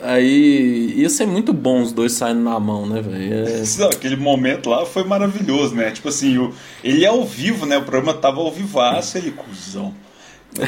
[0.03, 3.47] Aí ia ser muito bom os dois saindo na mão, né, velho?
[3.47, 3.63] É...
[3.95, 5.91] Aquele momento lá foi maravilhoso, né?
[5.93, 6.53] Tipo assim, o,
[6.85, 7.79] ele é ao vivo, né?
[7.79, 9.95] O programa tava ao vivaço, ele, cuzão.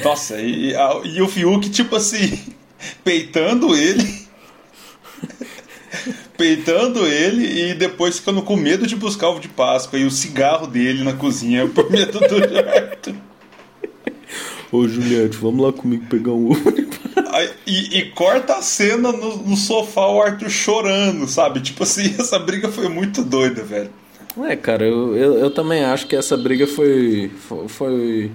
[0.05, 2.39] Nossa, e, a, e o Fiuk, tipo assim,
[3.05, 4.29] peitando ele.
[6.39, 10.69] peitando ele e depois ficando com medo de buscar ovo de Páscoa e o cigarro
[10.69, 13.28] dele na cozinha por medo do Arthur.
[14.71, 16.75] Ô Juliette, vamos lá comigo pegar um ovo.
[17.67, 21.61] E, e, corta a cena no, no, sofá, o Arthur chorando, sabe?
[21.61, 23.91] Tipo assim, essa briga foi muito doida, velho.
[24.43, 28.31] É, cara, eu, eu, eu também acho que essa briga foi, foi, foi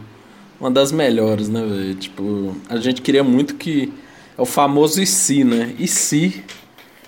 [0.60, 1.96] uma das melhores, né, velho?
[1.96, 3.92] Tipo, a gente queria muito que.
[4.38, 5.76] É o famoso e se, né?
[5.78, 6.44] E se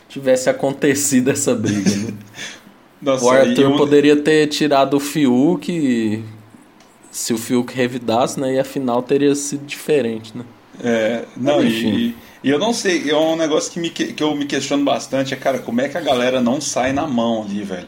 [0.07, 2.13] tivesse acontecido essa briga, né?
[3.01, 3.77] Nossa, o Arthur eu...
[3.77, 6.23] poderia ter tirado o Fiuk
[7.15, 8.56] se o Fiuk revidasse, né?
[8.56, 10.43] E a final teria sido diferente, né?
[10.84, 14.43] É, não, e, e, eu não sei, é um negócio que, me, que eu me
[14.45, 17.88] questiono bastante, é, cara, como é que a galera não sai na mão ali, velho?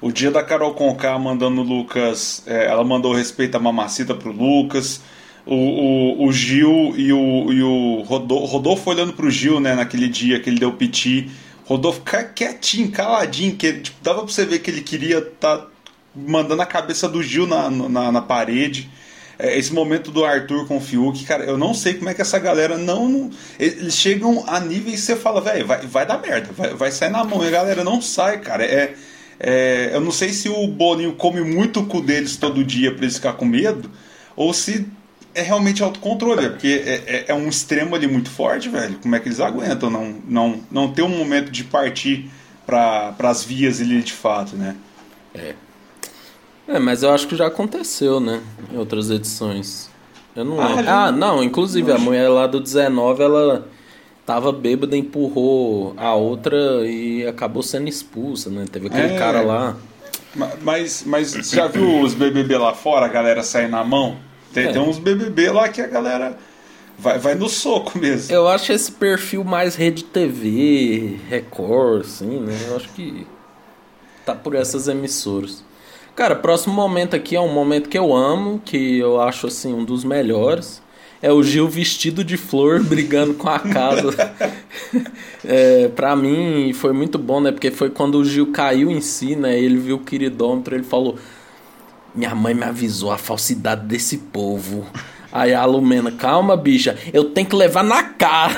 [0.00, 4.32] O dia da Carol Conká mandando o Lucas, é, ela mandou respeito à mamacita pro
[4.32, 5.00] Lucas,
[5.46, 10.08] o, o, o Gil e o, e o Rodolfo, Rodolfo olhando pro Gil, né, naquele
[10.08, 11.30] dia que ele deu piti,
[11.64, 12.02] Rodolfo
[12.34, 15.64] quietinho, caladinho, que tipo, dava pra você ver que ele queria tá
[16.14, 18.90] mandando a cabeça do Gil na, na, na parede.
[19.38, 22.22] é, esse momento do Arthur com o Fiuk, cara, eu não sei como é que
[22.22, 23.30] essa galera não.
[23.58, 27.10] eles chegam a níveis que você fala, velho, vai, vai dar merda, vai, vai sair
[27.10, 27.44] na mão.
[27.44, 28.64] E a galera não sai, cara.
[28.64, 28.94] É,
[29.38, 33.02] é, eu não sei se o Boninho come muito o cu deles todo dia pra
[33.02, 33.90] eles ficar com medo,
[34.36, 34.86] ou se
[35.34, 38.98] é realmente autocontrole, porque é, é, é, um extremo ali muito forte, velho.
[39.02, 42.30] Como é que eles aguentam não, não, não ter um momento de partir
[42.64, 44.76] para as vias ali de fato, né?
[45.34, 45.54] É.
[46.66, 48.40] É, mas eu acho que já aconteceu, né?
[48.72, 49.90] Em outras edições.
[50.34, 53.68] Eu não ah, ah, não, inclusive a mulher lá do 19, ela
[54.26, 58.64] tava bêbada, empurrou a outra e acabou sendo expulsa, né?
[58.70, 59.76] Teve aquele é, cara lá.
[60.62, 64.16] Mas, mas você já viu os BBB lá fora, a galera sair na mão?
[64.52, 64.72] Tem, é.
[64.72, 66.36] tem uns BBB lá que a galera
[66.98, 68.34] vai, vai no soco mesmo.
[68.34, 72.58] Eu acho esse perfil mais rede TV, Record, assim, né?
[72.68, 73.24] Eu acho que
[74.24, 75.62] tá por essas emissoras.
[76.14, 79.84] Cara, próximo momento aqui é um momento que eu amo, que eu acho assim um
[79.84, 80.80] dos melhores.
[81.20, 84.14] É o Gil vestido de flor brigando com a casa.
[85.44, 87.50] é, pra mim foi muito bom, né?
[87.50, 89.58] Porque foi quando o Gil caiu em si, né?
[89.58, 91.18] Ele viu o queridômetro, ele falou:
[92.14, 94.86] Minha mãe me avisou a falsidade desse povo.
[95.32, 98.54] Aí a Lumena, calma, bicha, eu tenho que levar na cara.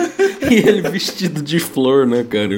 [0.50, 2.48] e ele vestido de flor, né, cara?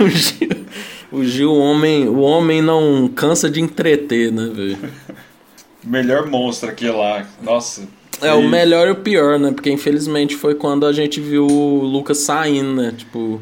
[0.00, 0.66] o Gil.
[1.12, 4.78] O Gil, o homem, o homem não cansa de entreter, né, velho?
[5.84, 7.26] melhor monstro aqui lá.
[7.42, 7.88] Nossa.
[8.22, 9.50] É, o melhor e o pior, né?
[9.50, 12.94] Porque infelizmente foi quando a gente viu o Lucas saindo, né?
[12.96, 13.40] Tipo,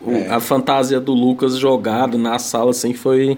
[0.00, 0.28] o, é.
[0.28, 3.36] a fantasia do Lucas jogado na sala, assim, foi,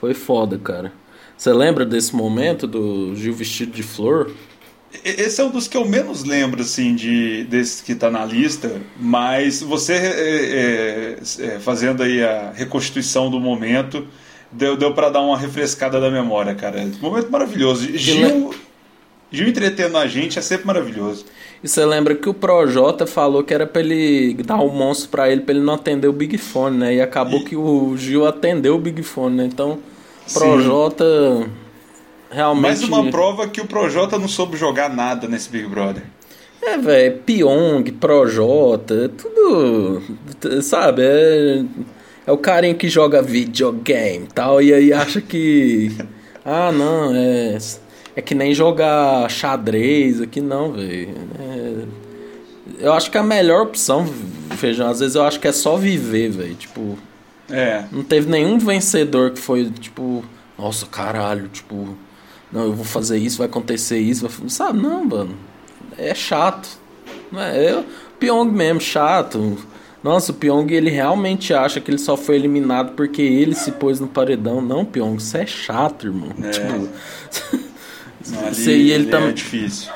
[0.00, 0.92] foi foda, cara.
[1.36, 4.30] Você lembra desse momento do Gil vestido de flor?
[5.04, 8.80] Esse é um dos que eu menos lembro, assim, de, desse que está na lista,
[9.00, 14.06] mas você é, é, é, fazendo aí a reconstituição do momento,
[14.50, 16.86] deu, deu para dar uma refrescada da memória, cara.
[17.00, 17.96] Momento maravilhoso.
[17.96, 18.54] Gil,
[19.30, 21.24] Gil entretendo a gente é sempre maravilhoso.
[21.64, 25.30] E você lembra que o Projota falou que era pra ele dar um monstro pra
[25.30, 26.94] ele, pra ele não atender o Big Fone, né?
[26.96, 27.44] E acabou e...
[27.44, 29.46] que o Gil atendeu o Big Fone, né?
[29.46, 29.78] Então,
[30.34, 31.04] Projota...
[31.44, 31.61] Sim
[32.32, 32.62] realmente.
[32.62, 36.02] Mais uma prova que o Projota não soube jogar nada nesse Big Brother.
[36.62, 40.02] É, velho, Pyong, Projota, tudo.
[40.62, 41.02] Sabe?
[41.02, 41.64] É,
[42.26, 45.92] é o carinha que joga videogame e tal, e aí acha que.
[46.44, 47.56] Ah, não, é.
[48.16, 51.14] É que nem jogar xadrez aqui, não, velho.
[51.38, 51.84] É,
[52.80, 54.04] eu acho que a melhor opção,
[54.56, 56.56] feijão, às vezes eu acho que é só viver, velho.
[56.56, 56.98] Tipo.
[57.48, 57.84] É.
[57.92, 60.24] Não teve nenhum vencedor que foi, tipo.
[60.58, 61.96] Nossa, caralho, tipo
[62.52, 64.48] não, eu vou fazer isso, vai acontecer isso, vai...
[64.48, 64.78] sabe?
[64.78, 65.34] Não, mano.
[65.96, 66.68] É chato.
[67.30, 67.72] Não é?
[67.72, 67.84] Eu,
[68.20, 69.56] Pyong mesmo, chato.
[70.02, 73.98] Nossa, o Pyong ele realmente acha que ele só foi eliminado porque ele se pôs
[74.00, 74.60] no paredão.
[74.60, 76.30] Não, Pyong, isso é chato, irmão.
[76.42, 76.50] É.
[76.50, 76.88] Tipo,
[78.28, 79.28] não, ali, ele ali tam...
[79.28, 79.90] é difícil.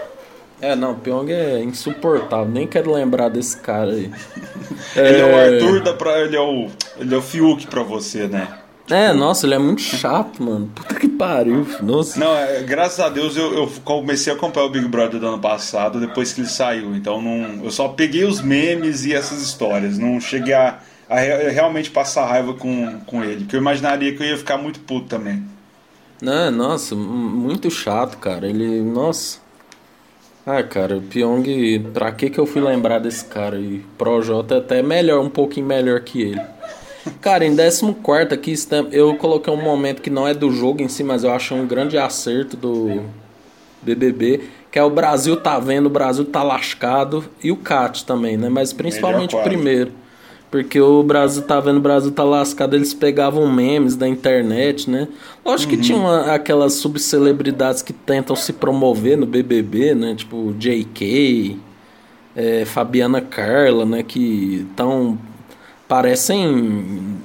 [0.58, 2.48] É, não, o Pyong é insuportável.
[2.48, 4.10] Nem quero lembrar desse cara aí.
[4.96, 6.20] ele é, é o Arthur da pra...
[6.20, 8.48] ele é o ele é o Fiuk pra você, né?
[8.90, 10.70] É, nossa, ele é muito chato, mano.
[10.74, 11.66] Puta que pariu.
[11.82, 12.18] Nossa.
[12.20, 15.40] Não, é, graças a Deus eu, eu, comecei a acompanhar o Big Brother do ano
[15.40, 16.94] passado, depois que ele saiu.
[16.94, 19.98] Então não, eu só peguei os memes e essas histórias.
[19.98, 23.40] Não cheguei a, a realmente passar raiva com, com ele.
[23.40, 25.42] Porque eu imaginaria que eu ia ficar muito puto também.
[26.22, 28.46] Não, nossa, muito chato, cara.
[28.46, 28.82] Ele.
[28.82, 29.44] Nossa.
[30.46, 33.58] Ah, cara, o Pyong, pra que que eu fui lembrar desse cara?
[33.58, 36.40] E Projota é até melhor, um pouquinho melhor que ele.
[37.20, 37.94] Cara, em 14
[38.32, 38.54] aqui
[38.92, 41.66] eu coloquei um momento que não é do jogo em si, mas eu acho um
[41.66, 43.04] grande acerto do
[43.82, 44.40] BBB,
[44.70, 48.48] que é o Brasil tá vendo, o Brasil tá lascado e o Cat também, né?
[48.48, 49.92] Mas principalmente o primeiro.
[50.50, 55.08] Porque o Brasil tá vendo, o Brasil tá lascado, eles pegavam memes da internet, né?
[55.44, 55.78] Lógico uhum.
[55.78, 60.14] que tinha uma, aquelas subcelebridades que tentam se promover no BBB, né?
[60.14, 61.58] Tipo JK,
[62.34, 64.02] é, Fabiana Carla, né?
[64.02, 65.18] Que estão
[65.88, 67.18] parecem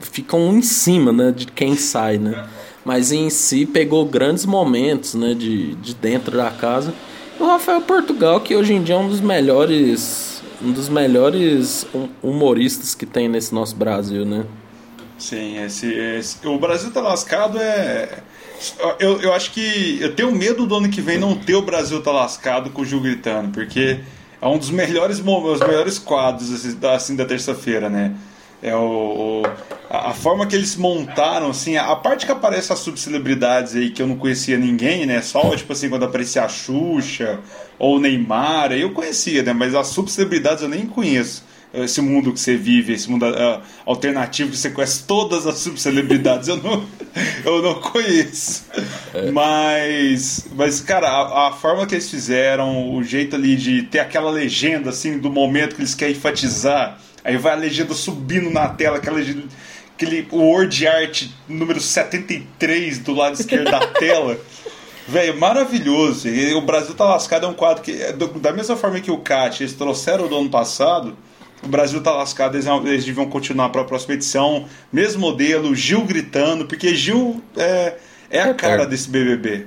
[0.00, 2.46] ficam em cima né, de quem sai, né?
[2.84, 6.92] Mas em si pegou grandes momentos né, de, de dentro da casa.
[7.38, 11.86] E o Rafael Portugal, que hoje em dia é um dos melhores um dos melhores
[12.22, 14.46] humoristas que tem nesse nosso Brasil, né?
[15.18, 18.22] Sim, esse, esse o Brasil tá lascado é
[18.98, 22.02] eu, eu acho que eu tenho medo do ano que vem não ter o Brasil
[22.02, 24.00] tá lascado com o Gil gritando, porque
[24.44, 28.14] é um dos melhores os melhores quadros assim, da, assim, da terça-feira, né?
[28.62, 29.42] É o, o
[29.88, 33.90] a, a, forma que eles montaram, assim, a, a, parte que aparece as subcelebridades aí
[33.90, 35.22] que eu não conhecia ninguém, né?
[35.22, 37.40] Só tipo assim quando aparecia a Xuxa
[37.78, 39.54] ou o Neymar, eu conhecia, né?
[39.54, 41.42] Mas as subcelebridades eu nem conheço.
[41.82, 46.48] Esse mundo que você vive, esse mundo uh, alternativo que você conhece todas as subcelebridades,
[46.48, 46.84] eu não,
[47.44, 48.64] eu não conheço.
[49.12, 49.30] É.
[49.30, 54.30] Mas, mas cara, a, a, forma que eles fizeram, o jeito ali de ter aquela
[54.30, 58.98] legenda assim do momento que eles querem enfatizar, aí vai a legenda subindo na tela,
[58.98, 59.44] aquela legenda,
[59.94, 64.38] aquele word art número 73 do lado esquerdo da tela.
[65.06, 66.28] Velho, maravilhoso.
[66.28, 67.92] E o Brasil tá lascado é um quadro que,
[68.40, 71.14] da mesma forma que o CAT eles trouxeram do ano passado,
[71.64, 74.66] o Brasil tá lascado, eles, eles deviam continuar para a próxima edição.
[74.92, 77.96] Mesmo modelo, Gil gritando, porque Gil é,
[78.30, 79.66] é a cara desse BBB.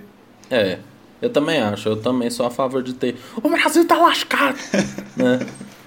[0.49, 0.77] É,
[1.21, 1.89] eu também acho.
[1.89, 3.15] Eu também sou a favor de ter.
[3.41, 4.57] O Brasil tá lascado!
[5.17, 5.39] né?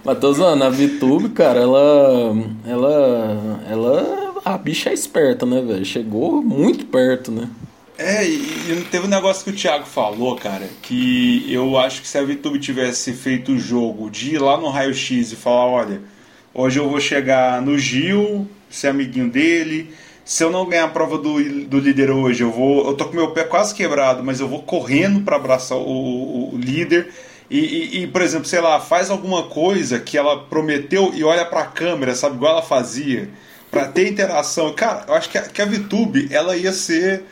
[0.05, 2.37] Mas tô zoando, a VTube, cara, ela.
[2.67, 3.61] Ela.
[3.69, 4.35] Ela.
[4.45, 5.85] A bicha é esperta, né, velho?
[5.85, 7.49] Chegou muito perto, né?
[7.97, 12.19] É, e teve um negócio que o Thiago falou, cara, que eu acho que se
[12.19, 16.14] a VTube tivesse feito o jogo de ir lá no raio-x e falar, olha
[16.57, 19.93] Hoje eu vou chegar no Gil, ser amiguinho dele.
[20.25, 22.87] Se eu não ganhar a prova do, do líder hoje, eu vou.
[22.87, 26.57] Eu tô com meu pé quase quebrado, mas eu vou correndo para abraçar o, o
[26.57, 27.13] líder.
[27.51, 31.45] E, e, e, por exemplo, sei lá, faz alguma coisa que ela prometeu e olha
[31.45, 32.37] para a câmera, sabe?
[32.37, 33.29] Igual ela fazia,
[33.69, 34.73] para ter interação.
[34.75, 37.25] Cara, eu acho que a, que a VTube, ela ia ser.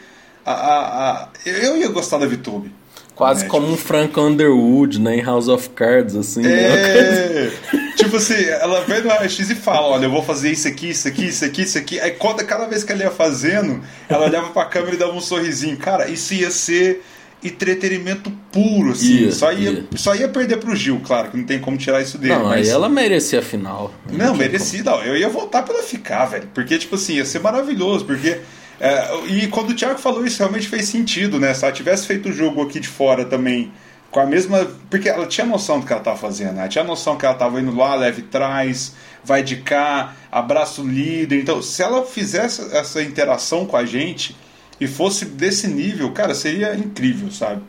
[0.45, 2.73] A, a, a, eu ia gostar da VTube.
[3.15, 3.51] Quase né?
[3.51, 3.75] como tipo...
[3.75, 5.17] um Frank Underwood, né?
[5.17, 6.43] Em House of Cards, assim.
[6.43, 6.51] Né?
[6.51, 7.53] É.
[7.97, 11.07] Tipo assim, ela vem no raio-x e fala: Olha, eu vou fazer isso aqui, isso
[11.07, 12.01] aqui, isso aqui, isso aqui.
[12.01, 15.21] Aí conta cada vez que ela ia fazendo, ela olhava pra câmera e dava um
[15.21, 15.77] sorrisinho.
[15.77, 17.03] Cara, isso ia ser
[17.45, 19.25] entretenimento puro, assim.
[19.25, 22.17] Ia, só, ia, só ia perder pro Gil, claro, que não tem como tirar isso
[22.17, 22.35] dele.
[22.35, 22.69] Não, mas...
[22.69, 23.93] aí ela merecia a final.
[24.11, 25.03] Não, merecia, não.
[25.03, 26.49] Eu ia voltar pra ela ficar, velho.
[26.55, 28.41] Porque, tipo assim, ia ser maravilhoso, porque.
[28.85, 31.55] É, e quando o Thiago falou isso, realmente fez sentido, né?
[31.55, 33.71] Se ela tivesse feito o jogo aqui de fora também
[34.11, 34.67] com a mesma.
[34.91, 36.63] Porque ela tinha noção do que ela estava fazendo, né?
[36.63, 40.89] Ela tinha noção que ela estava indo lá, leve trás, vai de cá, abraça o
[40.89, 41.41] líder.
[41.41, 44.37] Então, se ela fizesse essa interação com a gente
[44.81, 47.63] e fosse desse nível, cara, seria incrível, sabe?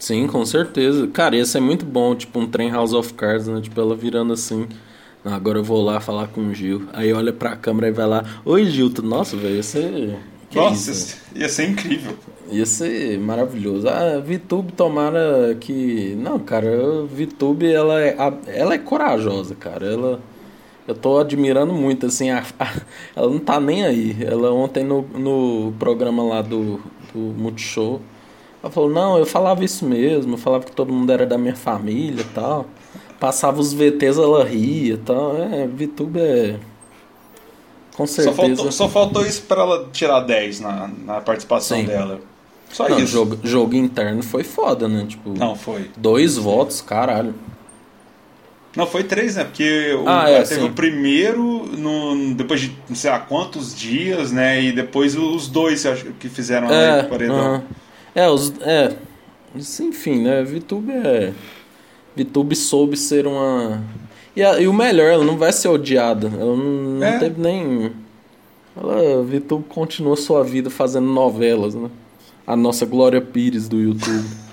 [0.00, 1.06] Sim, com certeza.
[1.06, 3.60] Cara, ia ser muito bom, tipo, um trem House of Cards, né?
[3.60, 4.66] Tipo, ela virando assim.
[5.24, 6.88] Agora eu vou lá falar com o Gil.
[6.92, 8.24] Aí olha pra câmera e vai lá.
[8.44, 8.92] Oi, Gil.
[9.04, 10.18] Nossa, velho, ser.
[10.50, 11.16] Que Nossa, isso?
[11.34, 12.16] ia ser incrível.
[12.50, 13.88] Ia ser maravilhoso.
[13.88, 16.14] A VTube tomara que.
[16.16, 19.86] Não, cara, a VTube ela é, ela é corajosa, cara.
[19.86, 20.20] Ela.
[20.86, 22.80] Eu tô admirando muito, assim, a, a,
[23.16, 24.16] ela não tá nem aí.
[24.24, 26.80] Ela ontem no, no programa lá do,
[27.12, 28.00] do Multishow,
[28.62, 31.56] ela falou, não, eu falava isso mesmo, eu falava que todo mundo era da minha
[31.56, 32.66] família e tal.
[33.18, 35.36] Passava os VTs, ela ria e tal.
[35.36, 36.60] É, VTube é.
[37.96, 38.36] Com certeza.
[38.36, 41.86] Só faltou, só faltou isso pra ela tirar 10 na, na participação Sim.
[41.86, 42.20] dela.
[42.70, 43.12] Só não, isso.
[43.12, 45.06] Jogo, jogo interno foi foda, né?
[45.08, 45.90] Tipo, não, foi.
[45.96, 47.34] Dois votos, caralho.
[48.76, 49.44] Não, foi três, né?
[49.44, 50.66] Porque o, ah, é, teve sim.
[50.66, 54.62] o primeiro, no, depois de não sei lá quantos dias, né?
[54.62, 55.84] E depois os dois
[56.20, 57.56] que fizeram é, o paredão.
[57.56, 57.62] Uh -huh.
[58.14, 58.52] É, os.
[58.60, 58.94] É.
[59.80, 60.42] Enfim, né?
[60.42, 61.32] VTube é.
[62.14, 63.82] VTube soube ser uma.
[64.36, 66.28] E, a, e o melhor, ela não vai ser odiada.
[66.28, 67.18] Ela não, não é.
[67.18, 67.92] teve nem.
[68.76, 71.88] Ela, VTube continua sua vida fazendo novelas, né?
[72.46, 74.24] a nossa Glória Pires do YouTube.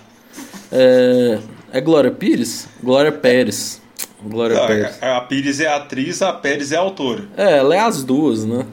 [0.75, 1.37] É,
[1.71, 2.67] é Glória Pires?
[2.81, 3.79] Glória Pérez.
[4.23, 4.97] Glória Não, Pérez.
[5.03, 7.25] A, Pires é a atriz, a Pérez é a autora.
[7.37, 8.65] É, ela é as duas, né?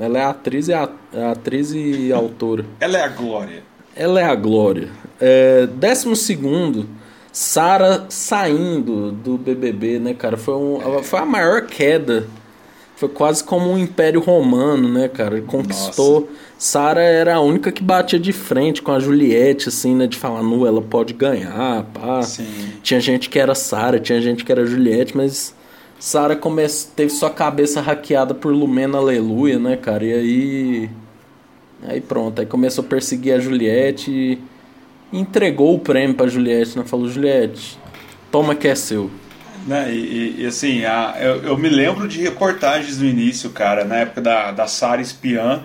[0.00, 0.90] Ela é atriz e, a,
[1.30, 2.64] atriz e autora.
[2.80, 3.62] Ela é a Glória.
[3.94, 4.88] Ela é a Glória.
[5.20, 6.88] É, décimo segundo,
[7.34, 10.36] Sara saindo do BBB, né, cara?
[10.36, 12.28] Foi, um, foi a maior queda
[12.94, 15.38] Foi quase como um império romano, né, cara?
[15.38, 16.30] Ele conquistou.
[16.56, 20.06] Sara era a única que batia de frente com a Juliette, assim, né?
[20.06, 22.22] De falar, nu, ela pode ganhar, pá.
[22.22, 22.46] Sim.
[22.84, 25.52] Tinha gente que era Sara, tinha gente que era Juliette, mas
[25.98, 26.38] Sara
[26.94, 30.04] teve sua cabeça hackeada por Lumena Aleluia, né, cara?
[30.04, 30.90] E aí.
[31.82, 34.53] Aí pronto, aí começou a perseguir a Juliette e
[35.14, 36.84] entregou o prêmio pra Juliette, né?
[36.84, 37.78] Falou, Juliette,
[38.30, 39.10] toma que é seu.
[39.66, 39.94] Né?
[39.94, 44.20] E, e, assim, a, eu, eu, me lembro de reportagens no início, cara, na época
[44.20, 45.62] da, da Sara espiã,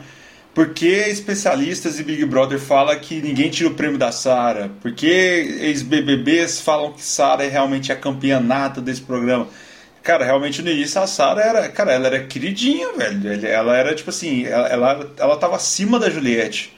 [0.54, 6.62] porque especialistas e Big Brother falam que ninguém tira o prêmio da Sara, porque ex-BBBs
[6.62, 9.48] falam que Sara é realmente a campeã nata desse programa.
[10.02, 13.46] Cara, realmente no início a Sara era, cara, ela era queridinha, velho.
[13.46, 16.74] Ela era tipo assim, ela, ela, ela tava acima da Juliette.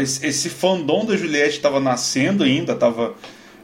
[0.00, 3.14] Esse, fandom da Juliette tava nascendo ainda, tava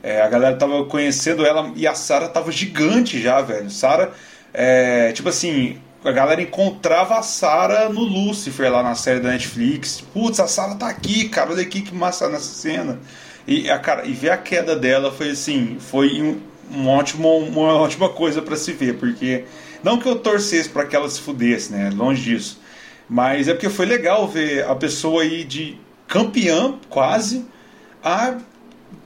[0.02, 3.70] é, a galera tava conhecendo ela e a Sara tava gigante já, velho.
[3.70, 4.12] Sara,
[4.52, 10.00] é, tipo assim, a galera encontrava a Sara no Lucifer lá na série da Netflix.
[10.12, 12.98] Putz, a Sara tá aqui, cara, olha aqui que massa nessa cena.
[13.46, 16.40] E, a, cara, e ver a queda dela foi assim, foi um,
[16.76, 19.44] um ótimo, uma ótima coisa para se ver, porque
[19.82, 21.90] não que eu torcesse para que ela se fudesse, né?
[21.94, 22.60] Longe disso.
[23.08, 25.76] Mas é porque foi legal ver a pessoa aí de
[26.06, 27.44] campeã, quase,
[28.02, 28.36] a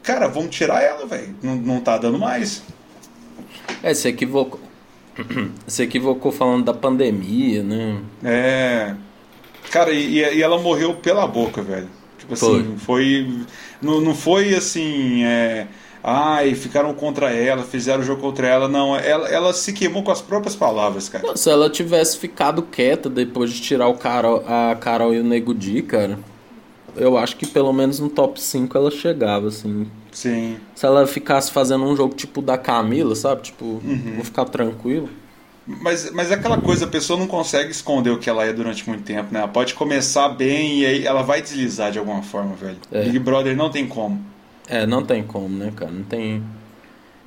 [0.06, 1.34] cara, vamos tirar ela, velho.
[1.42, 2.62] Não, não tá dando mais.
[3.82, 4.60] É, se equivocou.
[5.66, 7.98] se equivocou falando da pandemia, né?
[8.24, 8.94] É.
[9.70, 11.88] Cara, e, e ela morreu pela boca, velho.
[12.18, 13.24] Tipo assim, foi.
[13.24, 13.40] foi
[13.82, 15.24] não, não foi assim.
[15.24, 15.66] É,
[16.04, 18.68] ai, ficaram contra ela, fizeram o jogo contra ela.
[18.68, 21.26] Não, ela, ela se queimou com as próprias palavras, cara.
[21.26, 25.24] Não, se ela tivesse ficado quieta depois de tirar o Carol, a Carol e o
[25.24, 26.18] Nego Di, cara
[26.96, 29.86] eu acho que pelo menos no top 5 ela chegava, assim.
[30.10, 30.56] Sim.
[30.74, 33.42] Se ela ficasse fazendo um jogo tipo da Camila, sabe?
[33.42, 34.14] Tipo, uhum.
[34.16, 35.08] vou ficar tranquilo.
[35.66, 38.88] Mas, mas é aquela coisa, a pessoa não consegue esconder o que ela é durante
[38.88, 39.40] muito tempo, né?
[39.40, 42.78] Ela pode começar bem e aí ela vai deslizar de alguma forma, velho.
[42.92, 43.02] É.
[43.02, 44.24] Big Brother não tem como.
[44.68, 45.90] É, não tem como, né, cara?
[45.90, 46.42] Não tem.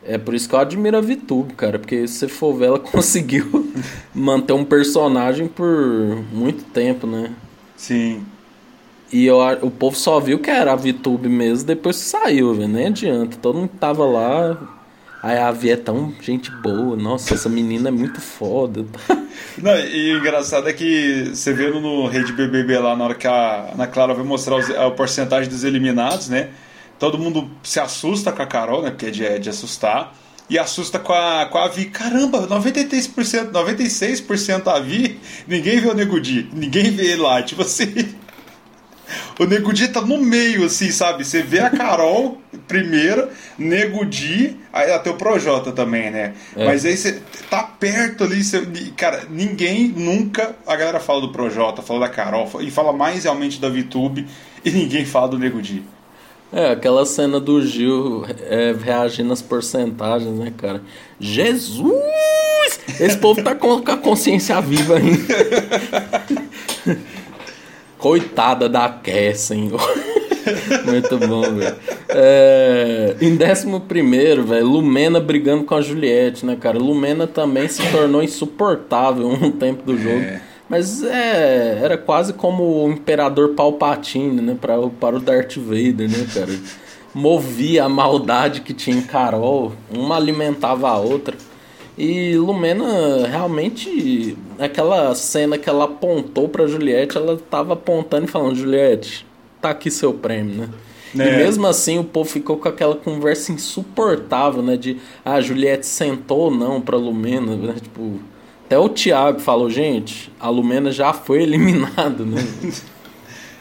[0.03, 2.79] É por isso que eu admiro a VTube, cara, porque se você for ver, ela
[2.81, 3.73] conseguiu
[4.13, 5.67] manter um personagem por
[6.31, 7.33] muito tempo, né?
[7.75, 8.23] Sim.
[9.11, 12.67] E eu, o povo só viu que era a VTube mesmo depois que saiu, velho.
[12.67, 13.37] Nem adianta.
[13.37, 14.57] Todo mundo tava lá.
[15.21, 16.95] Aí a Vi é tão gente boa.
[16.95, 18.85] Nossa, essa menina é muito foda.
[19.57, 23.27] Não, e o engraçado é que você vê no Rede BBB lá, na hora que
[23.27, 26.49] a Ana Clara vai mostrar os, a porcentagem dos eliminados, né?
[26.97, 28.91] Todo mundo se assusta com a Carol, né?
[28.91, 30.13] Porque é de, é de assustar.
[30.49, 31.85] E assusta com a, com a Vi.
[31.85, 35.19] Caramba, 93%, 96% a Vi.
[35.47, 36.17] Ninguém vê o Nego.
[36.53, 37.41] Ninguém vê ele lá.
[37.43, 37.93] Tipo assim.
[39.39, 41.23] O Nego Di tá no meio, assim, sabe?
[41.23, 42.37] Você vê a Carol
[42.67, 46.33] primeiro, Nego Di, aí até o Projota também, né?
[46.57, 46.65] É.
[46.65, 48.61] Mas aí você tá perto ali, você,
[48.97, 50.53] cara, ninguém nunca.
[50.67, 54.27] A galera fala do Projota, fala da Carol, e fala mais realmente da VTube,
[54.65, 55.83] e ninguém fala do Nego Di.
[56.51, 60.81] É, aquela cena do Gil é, reagindo às porcentagens, né, cara?
[61.17, 61.93] Jesus!
[62.99, 65.35] Esse povo tá com a consciência viva ainda.
[67.99, 69.69] Coitada da Kessen.
[70.85, 71.75] Muito bom, velho.
[72.09, 76.79] É, em décimo primeiro, velho, Lumena brigando com a Juliette, né, cara?
[76.79, 80.19] Lumena também se tornou insuportável um tempo do jogo.
[80.21, 80.41] É.
[80.67, 84.57] Mas é, era quase como o Imperador Palpatine, né?
[84.59, 86.59] Pra, para o Darth Vader, né, cara?
[87.13, 91.35] Movia a maldade que tinha em Carol, uma alimentava a outra.
[91.97, 98.55] E Lumena realmente, aquela cena que ela apontou pra Juliette, ela tava apontando e falando:
[98.55, 99.25] Juliette,
[99.61, 100.69] tá aqui seu prêmio, né?
[101.17, 101.33] É.
[101.33, 104.77] E mesmo assim o povo ficou com aquela conversa insuportável, né?
[104.77, 107.75] De ah, a Juliette sentou ou não pra Lumena, né?
[107.81, 108.19] Tipo,
[108.65, 112.45] até o Thiago falou, gente, a Lumena já foi eliminada, né?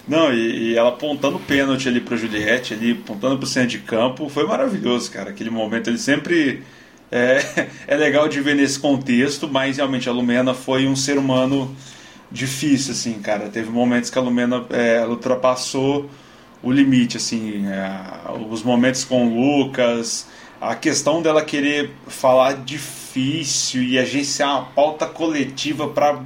[0.06, 4.26] Não, e, e, ela apontando pênalti ali pra Juliette, ali, apontando pro centro de campo,
[4.30, 5.28] foi maravilhoso, cara.
[5.28, 6.62] Aquele momento, ele sempre
[7.10, 11.74] é, é legal de ver nesse contexto, mas realmente a Lumena foi um ser humano
[12.30, 13.48] difícil, assim, cara.
[13.48, 16.08] Teve momentos que a Lumena é, ultrapassou
[16.62, 17.90] o limite, assim, é,
[18.50, 20.26] os momentos com o Lucas,
[20.60, 26.20] a questão dela querer falar difícil e agenciar uma pauta coletiva para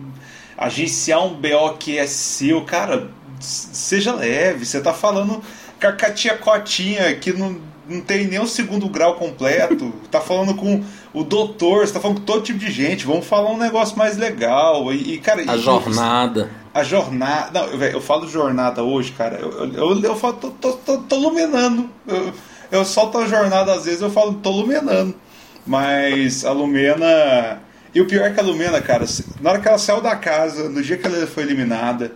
[0.57, 5.43] agenciar um BO que é seu, cara, seja leve, você tá falando
[5.81, 10.55] com a tia Cotinha que não não tem nem o segundo grau completo, tá falando
[10.55, 13.97] com o doutor, você tá falando com todo tipo de gente, vamos falar um negócio
[13.99, 14.93] mais legal.
[14.93, 16.51] E, e cara, a e, jornada.
[16.75, 17.61] A jornada.
[17.61, 19.37] Não, eu, eu falo jornada hoje, cara.
[19.37, 21.89] Eu, eu, eu, eu falo, tô, tô, tô, tô luminando.
[22.07, 22.33] Eu,
[22.71, 25.15] eu solto a jornada às vezes, eu falo, tô luminando.
[25.67, 27.61] Mas a Lumena.
[27.95, 29.05] E o pior é que a Lumena, cara,
[29.41, 32.13] na hora que ela saiu da casa, no dia que ela foi eliminada,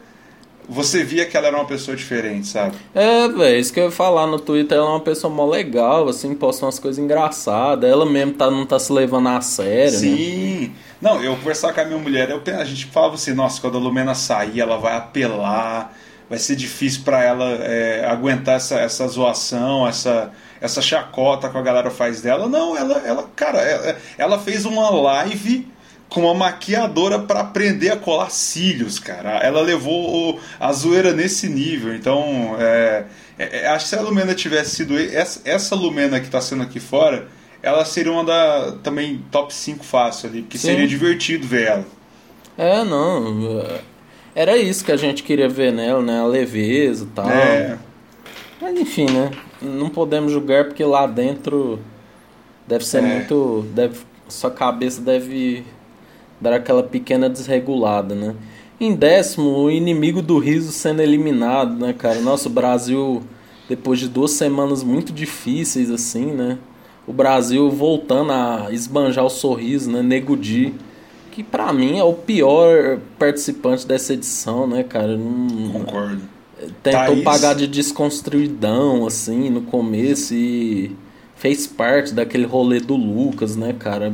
[0.68, 2.76] você via que ela era uma pessoa diferente, sabe?
[2.94, 6.08] É, velho, isso que eu ia falar no Twitter, ela é uma pessoa mó legal,
[6.08, 7.88] assim, posta umas coisas engraçadas.
[7.88, 9.98] Ela mesmo tá, não tá se levando a sério, né?
[9.98, 10.60] Sim.
[10.60, 10.70] Né?
[11.00, 13.80] Não, eu conversar com a minha mulher, eu, a gente falava assim, nossa, quando a
[13.80, 15.94] Lumena sair, ela vai apelar,
[16.28, 21.62] vai ser difícil para ela é, aguentar essa, essa zoação, essa, essa chacota que a
[21.62, 22.48] galera faz dela.
[22.48, 25.68] Não, ela, ela cara, ela, ela fez uma live
[26.08, 29.38] com uma maquiadora para aprender a colar cílios, cara.
[29.38, 31.94] Ela levou a zoeira nesse nível.
[31.94, 33.04] Então, é,
[33.38, 36.62] é, é, acho que se a Lumena tivesse sido essa, essa Lumena que está sendo
[36.62, 37.28] aqui fora,
[37.62, 40.68] ela seria uma da também top 5 fácil ali, porque Sim.
[40.68, 41.84] seria divertido ver ela.
[42.56, 43.64] É, não.
[44.34, 46.20] Era isso que a gente queria ver nela, né?
[46.20, 47.28] A leveza e tal.
[47.28, 47.78] É.
[48.60, 49.30] Mas enfim, né?
[49.60, 51.80] Não podemos julgar porque lá dentro
[52.66, 53.00] deve ser é.
[53.02, 53.66] muito.
[53.74, 53.98] Deve,
[54.28, 55.64] sua cabeça deve
[56.40, 58.34] dar aquela pequena desregulada, né?
[58.78, 62.20] Em décimo, o inimigo do riso sendo eliminado, né, cara?
[62.20, 63.22] Nosso Brasil,
[63.68, 66.58] depois de duas semanas muito difíceis, assim, né?
[67.06, 70.02] O Brasil voltando a esbanjar o sorriso, né?
[70.02, 70.74] Nego Di,
[71.30, 75.16] que pra mim é o pior participante dessa edição, né, cara?
[75.16, 76.22] Não, Concordo.
[76.82, 77.22] Tentou Thaís...
[77.22, 80.96] pagar de desconstruidão, assim, no começo e
[81.34, 84.12] fez parte daquele rolê do Lucas, né, cara?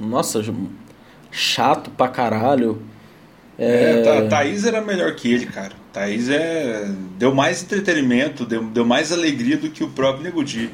[0.00, 0.42] Nossa,
[1.34, 2.80] chato pra caralho.
[3.58, 5.72] É, é Thaís era melhor que ele, cara.
[5.92, 10.70] Thaís é, deu mais entretenimento, deu, deu mais alegria do que o próprio Nego Di.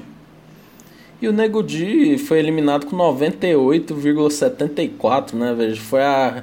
[1.20, 5.76] E o Nego Di foi eliminado com 98,74, né, velho?
[5.76, 6.42] Foi a,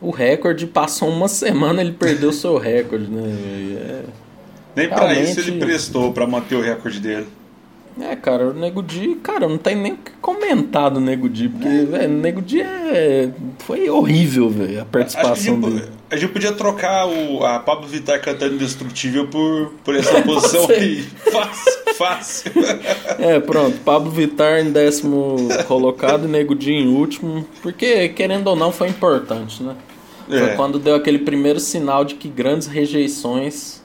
[0.00, 3.22] o recorde, passou uma semana ele perdeu seu recorde, né?
[3.78, 4.02] É,
[4.74, 7.28] Nem pra isso ele prestou para manter o recorde dele.
[7.98, 11.48] É, cara, o Nego Di, cara, não tem nem o que comentar do Nego Di,
[11.48, 11.84] porque, é.
[11.84, 13.30] velho, o Nego Di é...
[13.60, 15.88] foi horrível, velho, a participação a gente, dele.
[16.10, 21.02] A gente podia trocar o, a Pablo Vittar cantando Indestrutível por, por essa posição aí.
[21.32, 22.52] Fácil, fácil.
[23.18, 25.36] É, pronto, Pablo Vittar em décimo
[25.66, 29.74] colocado e Nego Di em último, porque, querendo ou não, foi importante, né?
[30.28, 30.38] É.
[30.38, 33.82] Foi quando deu aquele primeiro sinal de que grandes rejeições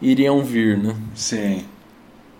[0.00, 0.94] iriam vir, né?
[1.14, 1.64] Sim.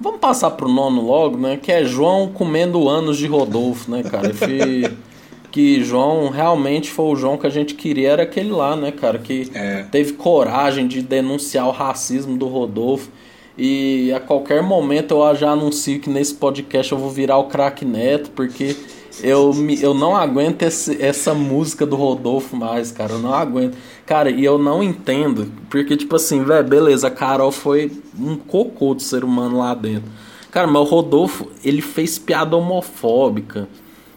[0.01, 1.57] Vamos passar pro nono logo, né?
[1.57, 4.33] Que é João comendo anos de Rodolfo, né, cara?
[5.51, 9.19] Que João realmente foi o João que a gente queria, era aquele lá, né, cara?
[9.19, 9.83] Que é.
[9.91, 13.11] teve coragem de denunciar o racismo do Rodolfo.
[13.57, 17.85] E a qualquer momento eu já anuncio que nesse podcast eu vou virar o craque
[17.85, 18.77] neto, porque
[19.23, 23.15] eu, eu não aguento esse, essa música do Rodolfo mais, cara.
[23.15, 23.77] Eu não aguento.
[24.07, 25.53] Cara, e eu não entendo.
[25.69, 30.11] Porque, tipo assim, velho, beleza, a Carol foi um cocô de ser humano lá dentro.
[30.51, 33.69] Cara, mas o Rodolfo, ele fez piada homofóbica.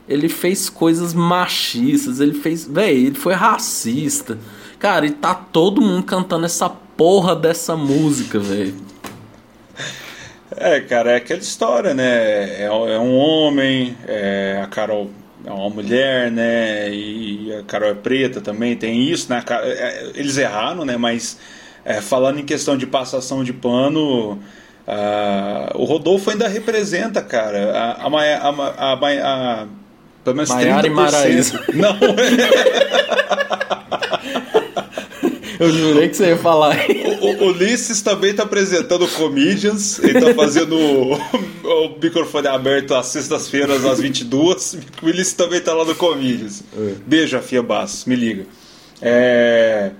[0.08, 2.20] Ele fez coisas machistas.
[2.20, 2.66] Ele fez.
[2.66, 4.38] Velho, ele foi racista.
[4.80, 8.76] Cara, e tá todo mundo cantando essa porra dessa música, velho.
[10.58, 12.62] É, cara, é aquela história, né?
[12.62, 15.10] É, é um homem, é, a Carol
[15.45, 16.89] é uma mulher, né?
[16.89, 19.43] E a Carol é preta também, tem isso, né?
[19.49, 20.97] É, eles erraram, né?
[20.97, 21.38] Mas
[21.86, 24.39] é, falando em questão de passação de pano, uh,
[25.76, 29.68] o Rodolfo ainda representa, cara, a, a, a, a, a, a
[30.24, 31.70] pelo menos Maiara 30%.
[31.70, 31.97] E Não.
[35.62, 36.76] Eu jurei que você ia falar.
[37.22, 39.99] O, o Ulisses também está apresentando Comedians.
[39.99, 44.80] Ele está fazendo o, o, microfone aberto às sextas-feiras, às 22.
[45.03, 46.64] O Ulisses também está lá no Comedians.
[46.76, 46.93] É.
[47.05, 48.05] Beijo, Fia Bastos.
[48.05, 48.45] Me liga.
[48.99, 49.91] É.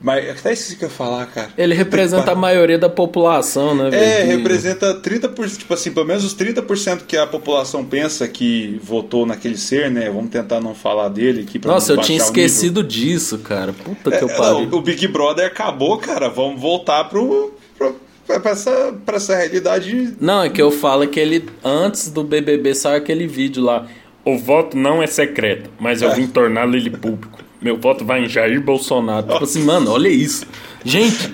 [0.00, 1.50] Mas até isso que eu ia falar, cara.
[1.58, 3.88] Ele representa a maioria da população, né?
[3.92, 4.28] É, que...
[4.28, 9.56] representa 30%, tipo assim, pelo menos os 30% que a população pensa que votou naquele
[9.56, 10.08] ser, né?
[10.08, 13.72] Vamos tentar não falar dele aqui pra Nossa, eu tinha esquecido disso, cara.
[13.72, 14.68] Puta que é, eu pariu.
[14.70, 16.28] o Big Brother acabou, cara.
[16.28, 20.14] Vamos voltar pro, pro pra essa, pra essa realidade.
[20.20, 23.86] Não, é que eu falo que ele, antes do BBB, saiu aquele vídeo lá.
[24.24, 26.14] O voto não é secreto, mas eu é.
[26.14, 29.26] vim torná-lo ele público meu voto vai em Jair Bolsonaro.
[29.26, 30.46] Tipo assim, mano, olha isso.
[30.84, 31.32] Gente.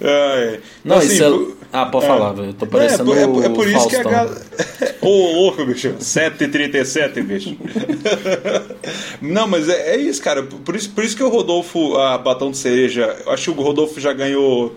[0.00, 1.24] É, não, assim, isso
[1.54, 1.58] é...
[1.72, 2.52] Ah, pode é, falar, velho.
[2.54, 3.88] Tô é, parecendo é, é, é por isso Faustão.
[3.88, 4.44] que a galera.
[5.02, 5.94] Ô, louco, bicho.
[6.00, 7.56] 7h37, bicho.
[9.20, 10.42] Não, mas é, é, isso, cara.
[10.42, 13.62] Por isso, por isso que o Rodolfo, a Batão de Cereja, eu acho que o
[13.62, 14.76] Rodolfo já ganhou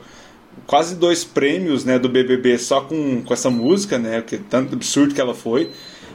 [0.68, 4.22] quase dois prêmios né, do BBB só com, com essa música, né?
[4.22, 5.70] Que tanto absurdo que ela foi.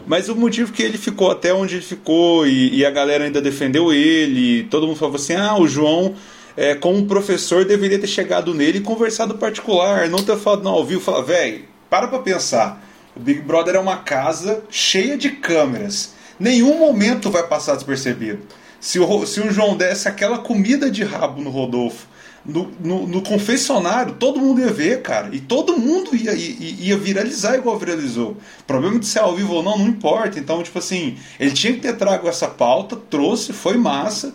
[0.07, 3.43] Mas o motivo que ele ficou até onde ele ficou e, e a galera ainda
[3.43, 6.15] defendeu ele, todo mundo falou assim: ah, o João,
[6.57, 10.85] é, como professor, deveria ter chegado nele e conversado particular, não ter falado não ao
[10.85, 11.01] vivo.
[11.01, 12.85] Fala, velho, para pra pensar.
[13.17, 16.15] O Big Brother é uma casa cheia de câmeras.
[16.39, 18.41] nenhum momento vai passar despercebido.
[18.79, 22.07] Se o, se o João desse aquela comida de rabo no Rodolfo,
[22.47, 25.34] no, no, no, confessionário, todo mundo ia ver, cara.
[25.34, 28.36] E todo mundo ia, ia, ia, viralizar igual viralizou.
[28.61, 30.38] O problema de ser ao vivo ou não, não importa.
[30.38, 34.32] Então, tipo assim, ele tinha que ter trago essa pauta, trouxe, foi massa.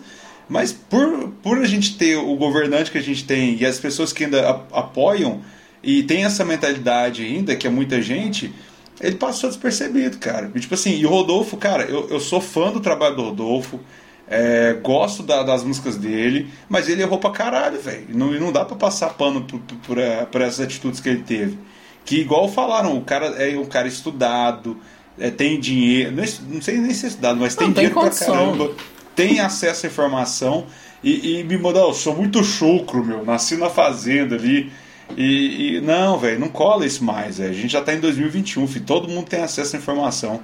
[0.48, 4.12] Mas por, por a gente ter o governante que a gente tem e as pessoas
[4.12, 5.40] que ainda apoiam
[5.82, 8.52] e tem essa mentalidade ainda, que é muita gente,
[9.00, 10.50] ele passou despercebido, cara.
[10.54, 13.80] E, tipo assim, e o Rodolfo, cara, eu, eu sou fã do trabalho do Rodolfo.
[14.28, 18.06] É, gosto da, das músicas dele, mas ele errou pra caralho, velho.
[18.10, 21.58] Não, não dá pra passar pano por, por, por, é, essas atitudes que ele teve.
[22.04, 24.76] Que, igual falaram, o cara é um cara estudado,
[25.18, 26.14] é, tem dinheiro,
[26.48, 28.26] não sei nem se é estudado, mas tem, tem dinheiro condição.
[28.26, 28.70] pra caramba,
[29.14, 30.66] tem acesso à informação.
[31.02, 34.72] E, e me mandou, eu sou muito chucro, meu, nasci na fazenda ali.
[35.16, 37.50] E, e não, velho, não cola isso mais, véio.
[37.50, 40.40] a gente já tá em 2021, filho, todo mundo tem acesso à informação.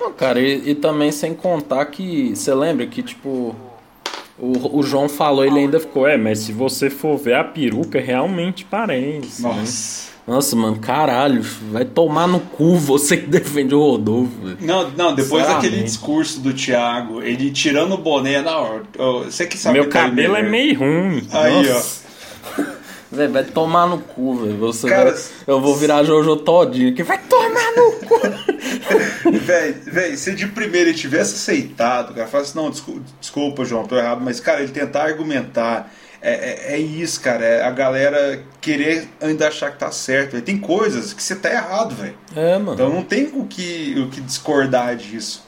[0.00, 2.34] Não, cara, e, e também sem contar que.
[2.34, 3.54] Você lembra que, tipo.
[4.38, 8.00] O, o João falou, ele ainda ficou, é, mas se você for ver a peruca,
[8.00, 9.42] realmente parece.
[9.42, 9.48] Né?
[9.48, 10.04] Nossa.
[10.04, 10.10] Né?
[10.26, 11.42] Nossa, mano, caralho,
[11.72, 14.32] vai tomar no cu você que defende o Rodolfo.
[14.60, 18.82] Não, não, depois daquele discurso do Thiago, ele tirando o boné na hora.
[19.24, 21.26] Você que sabe Meu tá cabelo é meio ruim.
[21.32, 22.04] Aí, Nossa.
[22.06, 22.09] ó.
[23.12, 24.56] Véi, vai tomar no cu, velho.
[24.58, 25.20] Você Cara, vai...
[25.46, 28.20] Eu vou virar Jojo todinho que vai tomar no cu.
[29.40, 33.84] véi, véi, se de primeiro ele tivesse aceitado, cara, fala assim, não, desculpa, desculpa, João,
[33.84, 35.92] tô errado, mas, cara, ele tentar argumentar.
[36.22, 37.42] É, é, é, isso, cara.
[37.42, 40.32] É a galera querer ainda achar que tá certo.
[40.32, 40.44] Véio.
[40.44, 42.14] Tem coisas que você tá errado, velho.
[42.36, 42.74] É, mano.
[42.74, 45.42] Então não tem o que, o que discordar disso.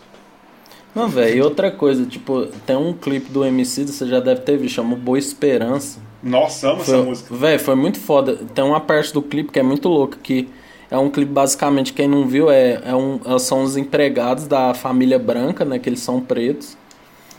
[0.94, 4.56] Não, velho, e outra coisa, tipo, tem um clipe do MC, você já deve ter
[4.56, 6.00] visto, chama Boa Esperança.
[6.22, 7.34] Nossa, amo foi, essa música.
[7.34, 8.38] Velho, foi muito foda.
[8.54, 10.48] Tem uma parte do clipe que é muito louca, que
[10.90, 14.74] é um clipe, basicamente, quem não viu, é, é um, é, são os empregados da
[14.74, 16.76] família branca, né, que eles são pretos.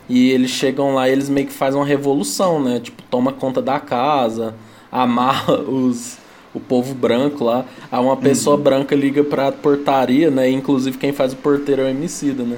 [0.09, 2.79] E eles chegam lá e eles meio que fazem uma revolução, né?
[2.79, 4.53] Tipo, toma conta da casa,
[4.91, 6.17] amarra os,
[6.53, 7.63] o povo branco lá.
[7.91, 8.63] Aí uma pessoa uhum.
[8.63, 10.49] branca liga pra portaria, né?
[10.49, 12.57] Inclusive quem faz o porteiro é o Emicida, né?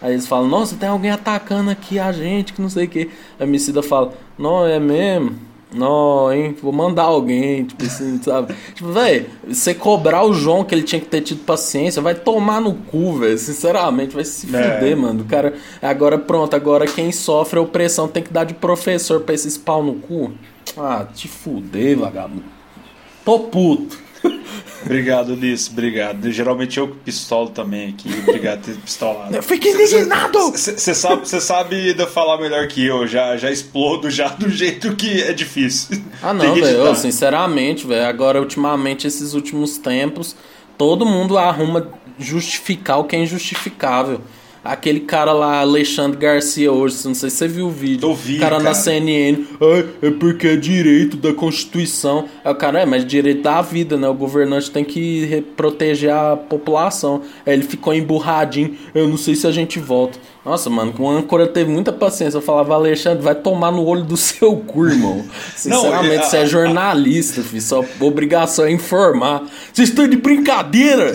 [0.00, 3.10] Aí eles falam, nossa, tem alguém atacando aqui a gente, que não sei o que.
[3.38, 5.36] A Emicida fala, não, é mesmo?
[5.74, 6.54] Não, hein?
[6.62, 8.54] Vou mandar alguém, tipo assim, sabe?
[8.74, 12.60] tipo, velho, você cobrar o João que ele tinha que ter tido paciência, vai tomar
[12.60, 13.38] no cu, velho.
[13.38, 14.74] Sinceramente, vai se é.
[14.74, 15.22] fuder, mano.
[15.22, 19.34] O cara, agora pronto, agora quem sofre a opressão tem que dar de professor pra
[19.34, 20.32] esses pau no cu.
[20.76, 22.44] Ah, te fuder, vagabundo.
[23.24, 23.98] Tô puto.
[24.84, 26.30] Obrigado, Ulisses, obrigado.
[26.30, 28.08] Geralmente eu pistolo também aqui.
[28.26, 29.34] Obrigado por ter pistolado.
[29.34, 30.38] Eu fiquei indignado!
[30.50, 33.06] Você sabe, sabe falar melhor que eu.
[33.06, 36.02] Já, já explodo já do jeito que é difícil.
[36.22, 36.94] Ah, não, velho.
[36.96, 38.06] Sinceramente, velho.
[38.06, 40.36] Agora, ultimamente, esses últimos tempos,
[40.76, 44.20] todo mundo arruma justificar o que é injustificável.
[44.64, 48.08] Aquele cara lá, Alexandre Garcia, hoje, não sei se você viu o vídeo.
[48.08, 48.62] Eu vi, cara, cara.
[48.62, 49.44] na CNN.
[49.60, 52.28] Ah, é porque é direito da Constituição.
[52.44, 54.08] Aí o cara, é, mas direito da vida, né?
[54.08, 57.22] O governante tem que proteger a população.
[57.44, 58.76] Aí ele ficou emburradinho.
[58.94, 60.16] Eu não sei se a gente volta.
[60.44, 62.38] Nossa, mano, o âncora teve muita paciência.
[62.38, 65.24] Eu falava, Alexandre, vai tomar no olho do seu cu, irmão.
[65.54, 67.62] Sinceramente, não, você é jornalista, filho.
[67.62, 69.48] Sua obrigação é informar.
[69.72, 71.12] Vocês estão de brincadeira!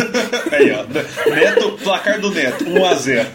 [0.50, 1.30] Aí, ó.
[1.30, 3.26] Neto, placar do Neto, 1x0.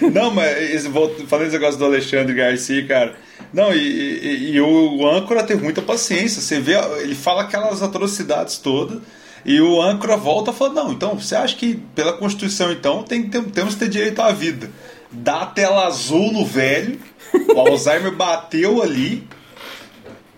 [0.12, 0.86] não, mas
[1.28, 3.14] falando esse negócio do Alexandre Garcia, cara.
[3.52, 6.40] Não, e, e, e o, o âncora teve muita paciência.
[6.40, 8.98] Você vê, ele fala aquelas atrocidades todas.
[9.46, 13.28] E o âncora volta e fala: Não, então você acha que pela Constituição, então, tem,
[13.28, 14.68] tem, temos que ter direito à vida.
[15.12, 16.98] Dá a tela azul no velho,
[17.54, 19.26] o Alzheimer bateu ali,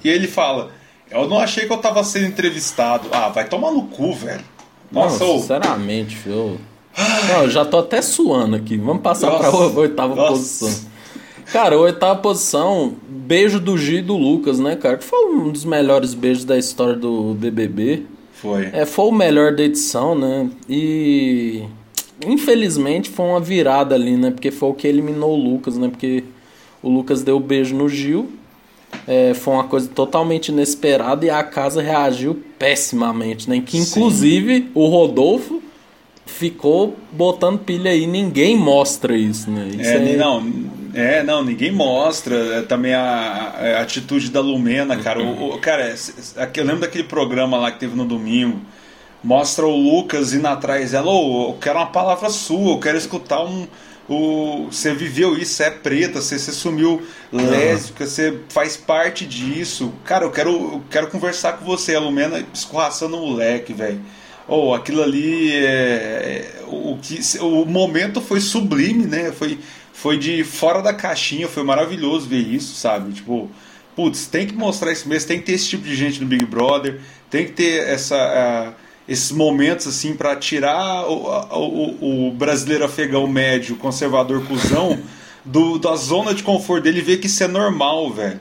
[0.05, 0.71] e ele fala:
[1.11, 3.09] Eu não achei que eu tava sendo entrevistado.
[3.11, 4.45] Ah, vai tomar no cu, velho.
[4.93, 6.61] Nossa, Não, sinceramente, filho.
[7.29, 8.77] Não, eu já tô até suando aqui.
[8.77, 9.51] Vamos passar Nossa.
[9.71, 10.33] pra oitava Nossa.
[10.33, 10.89] posição.
[11.51, 14.99] Cara, a oitava posição, beijo do G e do Lucas, né, cara?
[14.99, 18.05] Que foi um dos melhores beijos da história do BBB.
[18.41, 18.71] Foi.
[18.73, 20.49] É, foi o melhor da edição, né?
[20.69, 21.65] E
[22.25, 24.31] infelizmente foi uma virada ali, né?
[24.31, 25.89] Porque foi o que eliminou o Lucas, né?
[25.89, 26.25] Porque
[26.83, 28.31] o Lucas deu um beijo no Gil.
[29.07, 33.63] É, foi uma coisa totalmente inesperada e a casa reagiu pessimamente, né?
[33.65, 34.69] Que inclusive Sim.
[34.75, 35.63] o Rodolfo
[36.25, 39.69] ficou botando pilha aí, ninguém mostra isso, né?
[39.73, 40.17] Isso é, é...
[40.17, 40.43] Não,
[40.95, 42.35] é, não, ninguém mostra.
[42.59, 45.21] É, também a, a, atitude da Lumena, cara.
[45.23, 45.95] O, o, cara,
[46.55, 48.61] eu lembro daquele programa lá que teve no domingo.
[49.23, 51.11] Mostra o Lucas indo atrás dela.
[51.11, 53.67] Oh, eu quero uma palavra sua, eu quero escutar um.
[54.09, 59.93] O, você viveu isso, você é preta, você, você sumiu lésbica, você faz parte disso.
[60.05, 61.95] Cara, eu quero, eu quero conversar com você.
[61.95, 64.01] A Lumena escorraçando o moleque, velho.
[64.49, 69.31] Ou oh, aquilo ali é, é, o, que, o momento foi sublime, né?
[69.31, 69.59] Foi,
[70.01, 73.13] foi de fora da caixinha, foi maravilhoso ver isso, sabe?
[73.13, 73.51] Tipo,
[73.97, 76.47] putz, tem que mostrar isso mesmo, tem que ter esse tipo de gente no Big
[76.47, 78.17] Brother, tem que ter essa.
[78.17, 81.15] Uh, esses momentos assim para tirar o,
[81.57, 84.99] o, o, brasileiro afegão médio, conservador cuzão,
[85.43, 88.39] do, da zona de conforto dele e ver que isso é normal, velho.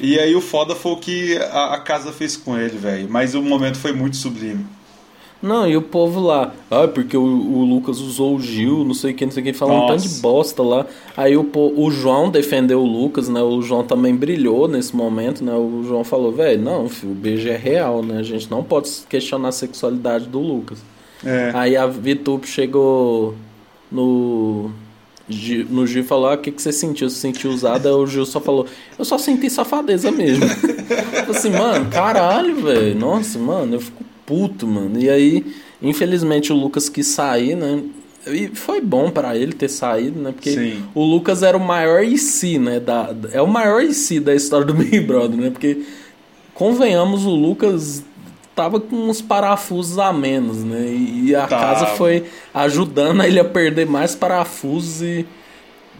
[0.00, 3.06] E aí o foda foi o que a, a casa fez com ele, velho.
[3.10, 4.66] Mas o momento foi muito sublime.
[5.42, 9.12] Não, e o povo lá, ah, porque o, o Lucas usou o Gil, não sei
[9.12, 10.86] o que, não sei o que, falando um tanto de bosta lá.
[11.16, 13.40] Aí o, o João defendeu o Lucas, né?
[13.42, 15.52] O João também brilhou nesse momento, né?
[15.52, 18.18] O João falou, velho, não, filho, o beijo é real, né?
[18.18, 20.78] A gente não pode questionar a sexualidade do Lucas.
[21.24, 21.50] É.
[21.54, 23.34] Aí a Vitup chegou
[23.90, 24.70] no
[25.68, 27.10] no Gil falou: ah, o que, que você sentiu?
[27.10, 27.94] Você sentiu usada?
[27.96, 28.66] O Gil só falou:
[28.98, 30.44] eu só senti safadeza mesmo.
[31.26, 32.98] eu assim, mano, caralho, velho.
[32.98, 34.98] Nossa, mano, eu fico puto, mano.
[34.98, 35.46] E aí,
[35.80, 37.82] infelizmente, o Lucas quis sair, né?
[38.26, 40.32] E foi bom para ele ter saído, né?
[40.32, 40.84] Porque Sim.
[40.94, 42.80] o Lucas era o maior IC, né?
[42.80, 45.50] Da, é o maior IC da história do Big Brother, né?
[45.50, 45.82] Porque,
[46.52, 48.04] convenhamos, o Lucas
[48.54, 50.88] tava com uns parafusos a menos, né?
[50.90, 51.60] E a tá.
[51.60, 55.24] casa foi ajudando ele a perder mais parafusos e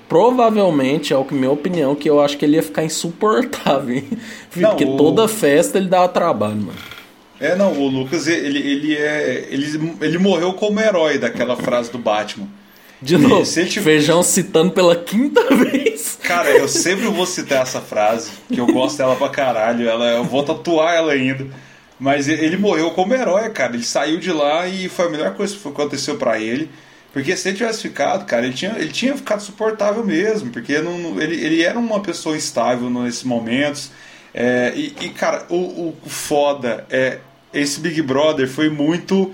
[0.08, 4.02] provavelmente, é o que minha opinião, que eu acho que ele ia ficar insuportável.
[4.56, 6.95] Não, Porque toda festa ele dava trabalho, mano.
[7.38, 9.48] É, não, o Lucas, ele, ele é.
[9.50, 12.48] Ele, ele morreu como herói daquela frase do Batman.
[13.00, 16.18] De novo, feijão citando pela quinta vez.
[16.22, 19.88] Cara, eu sempre vou citar essa frase, que eu gosto dela pra caralho.
[19.88, 21.46] Ela, eu vou tatuar ela ainda.
[21.98, 23.74] Mas ele morreu como herói, cara.
[23.74, 26.70] Ele saiu de lá e foi a melhor coisa que aconteceu para ele.
[27.12, 30.50] Porque se ele tivesse ficado, cara, ele tinha, ele tinha ficado suportável mesmo.
[30.50, 33.90] Porque não, ele, ele era uma pessoa instável nesses momentos.
[34.34, 37.18] É, e, e, cara, o, o foda é.
[37.60, 39.32] Esse Big Brother foi muito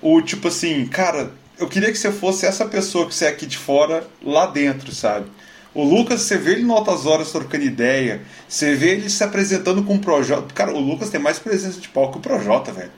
[0.00, 3.46] o tipo assim, cara, eu queria que você fosse essa pessoa que você é aqui
[3.46, 5.26] de fora, lá dentro, sabe?
[5.74, 9.82] O Lucas, você vê ele em altas horas trocando ideia, você vê ele se apresentando
[9.84, 10.52] com o Projota.
[10.54, 12.90] Cara, o Lucas tem mais presença de palco que o Projota, velho.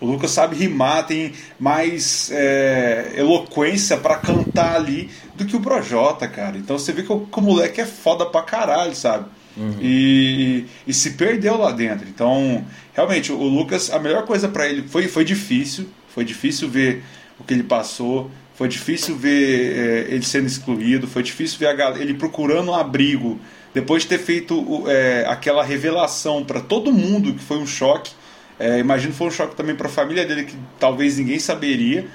[0.00, 6.28] O Lucas sabe rimar, tem mais é, eloquência para cantar ali do que o Projota,
[6.28, 6.56] cara.
[6.56, 9.26] Então você vê que o, que o moleque é foda pra caralho, sabe?
[9.56, 9.76] Uhum.
[9.80, 12.06] E, e, se perdeu lá dentro.
[12.08, 15.86] Então, realmente, o Lucas, a melhor coisa para ele foi, foi difícil.
[16.08, 17.02] Foi difícil ver
[17.38, 18.30] o que ele passou.
[18.56, 23.38] Foi difícil ver é, ele sendo excluído, foi difícil ver a, ele procurando um abrigo.
[23.74, 28.12] Depois de ter feito é, aquela revelação para todo mundo, que foi um choque.
[28.58, 32.06] É, imagino que foi um choque também para a família dele, que talvez ninguém saberia.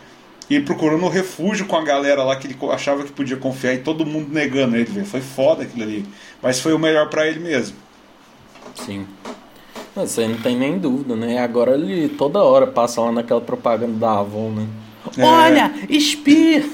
[0.49, 3.77] E procurando um refúgio com a galera lá que ele achava que podia confiar e
[3.77, 5.05] todo mundo negando ele.
[5.05, 6.05] Foi foda aquilo ali.
[6.41, 7.75] Mas foi o melhor para ele mesmo.
[8.75, 9.05] Sim.
[9.95, 11.39] Você não tem nem dúvida, né?
[11.39, 14.67] Agora ele toda hora passa lá naquela propaganda da Avon, né?
[15.17, 15.23] É.
[15.23, 16.69] Olha, espirra!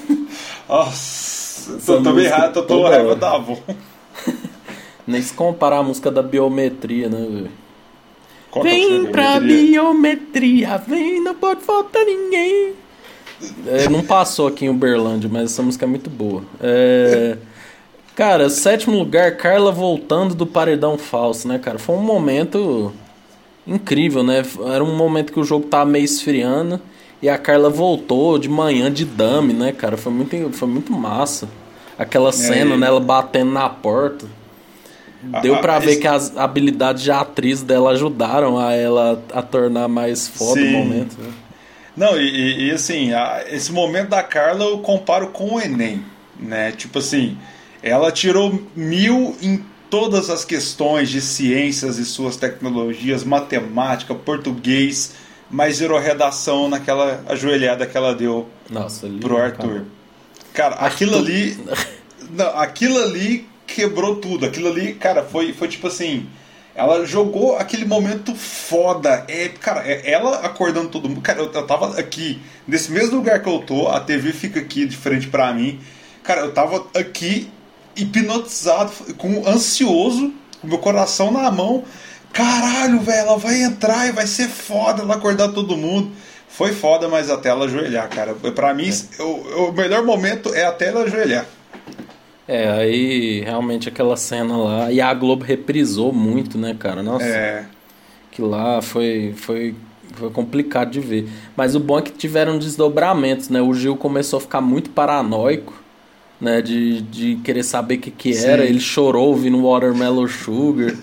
[0.68, 3.56] Nossa, tô, tô errado, tô, tô raiva da avó.
[5.06, 7.50] Nem se comparar a música da biometria, né, velho?
[8.62, 12.74] Vem pra biometria, vem, não pode faltar ninguém.
[13.66, 16.42] É, não passou aqui em Uberlândia, mas essa música é muito boa.
[16.60, 17.38] É,
[18.18, 21.78] cara, sétimo lugar, Carla voltando do paredão falso, né, cara?
[21.78, 22.92] Foi um momento
[23.64, 24.42] incrível, né?
[24.74, 26.80] Era um momento que o jogo tava meio esfriando.
[27.22, 29.96] E a Carla voltou de manhã de dame, né, cara?
[29.96, 31.48] Foi muito, foi muito massa.
[31.96, 32.76] Aquela cena, é.
[32.78, 34.26] né, ela batendo na porta.
[35.40, 36.00] Deu ah, pra ver esse...
[36.00, 40.74] que as habilidades de atriz dela ajudaram a ela a tornar mais foda Sim.
[40.74, 41.16] o momento.
[41.20, 41.32] Né?
[41.96, 46.04] Não, e, e assim, a, esse momento da Carla eu comparo com o Enem,
[46.38, 46.72] né?
[46.72, 47.36] Tipo assim,
[47.82, 55.14] ela tirou mil em todas as questões de ciências e suas tecnologias, matemática, português
[55.50, 59.84] mas zerou redação naquela ajoelhada que ela deu Nossa, ali, pro Arthur.
[60.52, 61.58] Cara, cara aquilo ali.
[62.30, 64.44] Não, aquilo ali quebrou tudo.
[64.44, 66.26] Aquilo ali, cara, foi, foi tipo assim.
[66.74, 69.24] Ela jogou aquele momento foda.
[69.26, 71.20] É, cara, é ela acordando todo mundo.
[71.20, 74.86] Cara, eu, eu tava aqui, nesse mesmo lugar que eu tô, a TV fica aqui
[74.86, 75.80] de frente para mim.
[76.22, 77.50] Cara, eu tava aqui
[77.98, 81.84] hipnotizado, com ansioso, com meu coração na mão
[82.32, 86.10] Caralho, velho, ela vai entrar e vai ser foda ela acordar todo mundo.
[86.48, 88.34] Foi foda, mas até ela ajoelhar, cara.
[88.34, 89.22] Pra mim, é.
[89.22, 91.46] o, o melhor momento é até ela ajoelhar.
[92.46, 94.92] É, aí realmente aquela cena lá.
[94.92, 97.02] E a Globo reprisou muito, né, cara?
[97.02, 97.26] Nossa.
[97.26, 97.64] É.
[98.30, 99.74] Que lá foi, foi,
[100.14, 101.28] foi complicado de ver.
[101.56, 103.60] Mas o bom é que tiveram desdobramentos, né?
[103.60, 105.74] O Gil começou a ficar muito paranoico
[106.40, 106.60] né?
[106.62, 108.64] De, de querer saber o que, que era.
[108.64, 110.94] Ele chorou ouvindo Watermelon Sugar.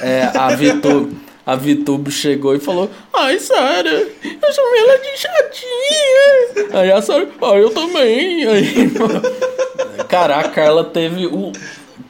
[0.00, 1.08] É, a Vitor.
[1.44, 6.80] a Vitube chegou e falou: Ai, Sara, eu chamei ela de chatinha.
[6.80, 8.46] Aí a Sara, ah, eu também.
[8.46, 8.90] Aí,
[10.08, 11.52] cara, a Carla teve o.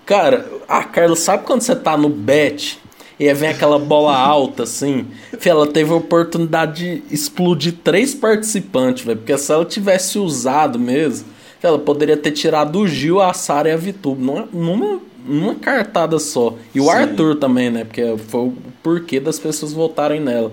[0.05, 2.79] Cara, a Carla, sabe quando você tá no bet
[3.19, 5.07] e aí vem aquela bola alta assim?
[5.45, 9.19] Ela teve a oportunidade de explodir três participantes, velho.
[9.19, 11.27] Porque se ela tivesse usado mesmo,
[11.63, 16.19] ela poderia ter tirado o Gil, a Sara e a Vitube numa, numa, numa cartada
[16.19, 16.55] só.
[16.75, 16.91] E o Sim.
[16.91, 17.85] Arthur também, né?
[17.85, 20.53] Porque foi o porquê das pessoas votarem nela.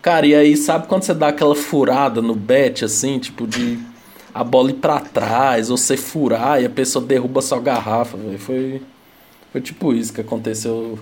[0.00, 3.78] Cara, e aí sabe quando você dá aquela furada no bet, assim, tipo de
[4.32, 8.38] a bola ir pra trás, ou você furar e a pessoa derruba sua garrafa, velho.
[8.38, 8.82] Foi,
[9.50, 10.98] foi tipo isso que aconteceu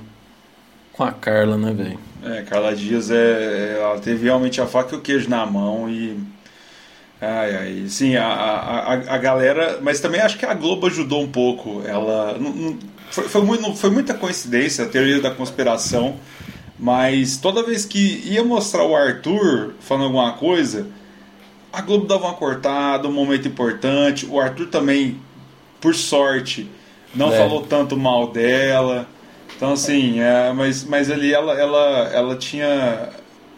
[0.92, 1.98] com a Carla, né, velho?
[2.24, 6.16] É, Carla Dias, é, ela teve realmente a faca e o queijo na mão e.
[7.26, 9.80] Ai, ai, sim, a, a, a galera.
[9.82, 11.82] Mas também acho que a Globo ajudou um pouco.
[11.84, 12.38] Ela.
[12.38, 12.78] Não, não,
[13.10, 16.16] foi, foi, muito, foi muita coincidência, a teoria da conspiração.
[16.78, 20.86] Mas toda vez que ia mostrar o Arthur falando alguma coisa,
[21.72, 24.26] a Globo dava uma cortada, um momento importante.
[24.26, 25.20] O Arthur também,
[25.80, 26.70] por sorte,
[27.14, 27.38] não é.
[27.38, 29.08] falou tanto mal dela.
[29.56, 33.10] Então assim, é, mas, mas ali ela, ela, ela tinha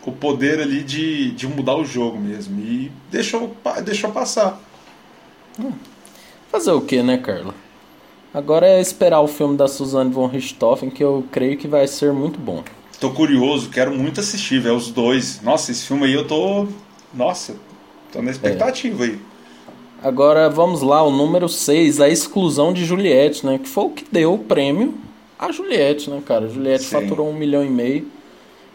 [0.09, 2.61] o poder ali de, de mudar o jogo mesmo.
[2.61, 4.61] E deixou, deixou passar.
[5.59, 5.72] Hum.
[6.50, 7.54] Fazer o que, né, Carla?
[8.32, 12.12] Agora é esperar o filme da Suzanne von Richthofen, que eu creio que vai ser
[12.12, 12.62] muito bom.
[13.00, 15.40] Tô curioso, quero muito assistir, velho, os dois.
[15.42, 16.66] Nossa, esse filme aí eu tô.
[17.14, 17.54] Nossa,
[18.12, 19.09] tô na expectativa é.
[19.09, 19.18] aí.
[20.02, 23.59] Agora vamos lá, o número 6, a exclusão de Juliette, né?
[23.59, 24.94] Que foi o que deu o prêmio
[25.38, 26.46] a Juliette, né, cara?
[26.46, 26.90] A Juliette Sim.
[26.90, 28.06] faturou um milhão e meio.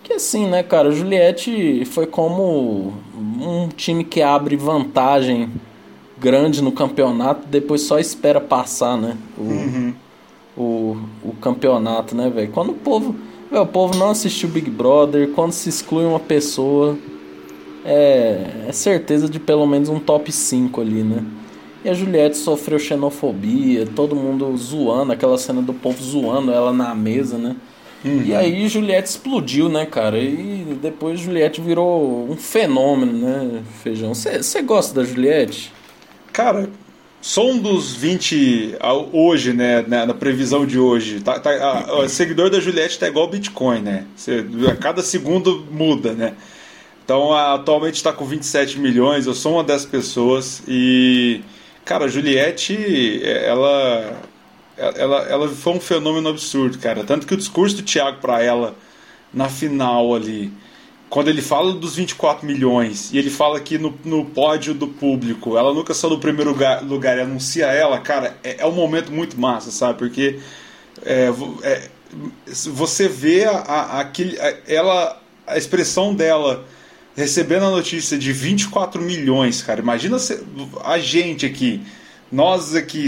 [0.03, 0.91] Que assim, né, cara?
[0.91, 2.93] Juliette foi como
[3.39, 5.49] um time que abre vantagem
[6.19, 9.17] grande no campeonato, depois só espera passar, né?
[9.37, 9.93] O, uhum.
[10.57, 12.51] o, o campeonato, né, velho?
[12.51, 13.15] Quando o povo.
[13.49, 16.97] Véio, o povo não assistiu Big Brother, quando se exclui uma pessoa,
[17.85, 21.23] é, é certeza de pelo menos um top 5 ali, né?
[21.85, 26.95] E a Juliette sofreu xenofobia, todo mundo zoando, aquela cena do povo zoando ela na
[26.95, 27.55] mesa, né?
[28.03, 28.23] Uhum.
[28.23, 30.19] E aí Juliette explodiu, né, cara?
[30.19, 34.13] E depois Juliette virou um fenômeno, né, Feijão?
[34.13, 35.71] Você gosta da Juliette?
[36.31, 36.69] Cara,
[37.21, 38.75] sou um dos 20
[39.11, 41.21] hoje, né, na, previsão de hoje.
[41.21, 41.51] Tá, tá,
[42.03, 44.05] a, seguidor da Juliette tá igual Bitcoin, né?
[44.15, 46.33] Cê, a cada segundo muda, né?
[47.05, 51.41] Então, atualmente está com 27 milhões, eu sou uma dessas pessoas e
[51.85, 54.21] Cara, a Juliette, ela,
[54.77, 57.03] ela, ela foi um fenômeno absurdo, cara.
[57.03, 58.75] Tanto que o discurso do Thiago para ela
[59.33, 60.51] na final ali,
[61.09, 65.57] quando ele fala dos 24 milhões e ele fala aqui no, no pódio do público,
[65.57, 69.11] ela nunca saiu do primeiro lugar, lugar e anuncia ela, cara, é, é um momento
[69.11, 69.99] muito massa, sabe?
[69.99, 70.39] Porque
[71.05, 71.31] é,
[71.63, 71.89] é,
[72.47, 74.11] você vê a, a, a,
[74.67, 76.65] ela, a expressão dela
[77.15, 79.79] recebendo a notícia de 24 milhões, cara.
[79.79, 80.17] Imagina
[80.83, 81.81] a gente aqui,
[82.33, 83.07] nós aqui,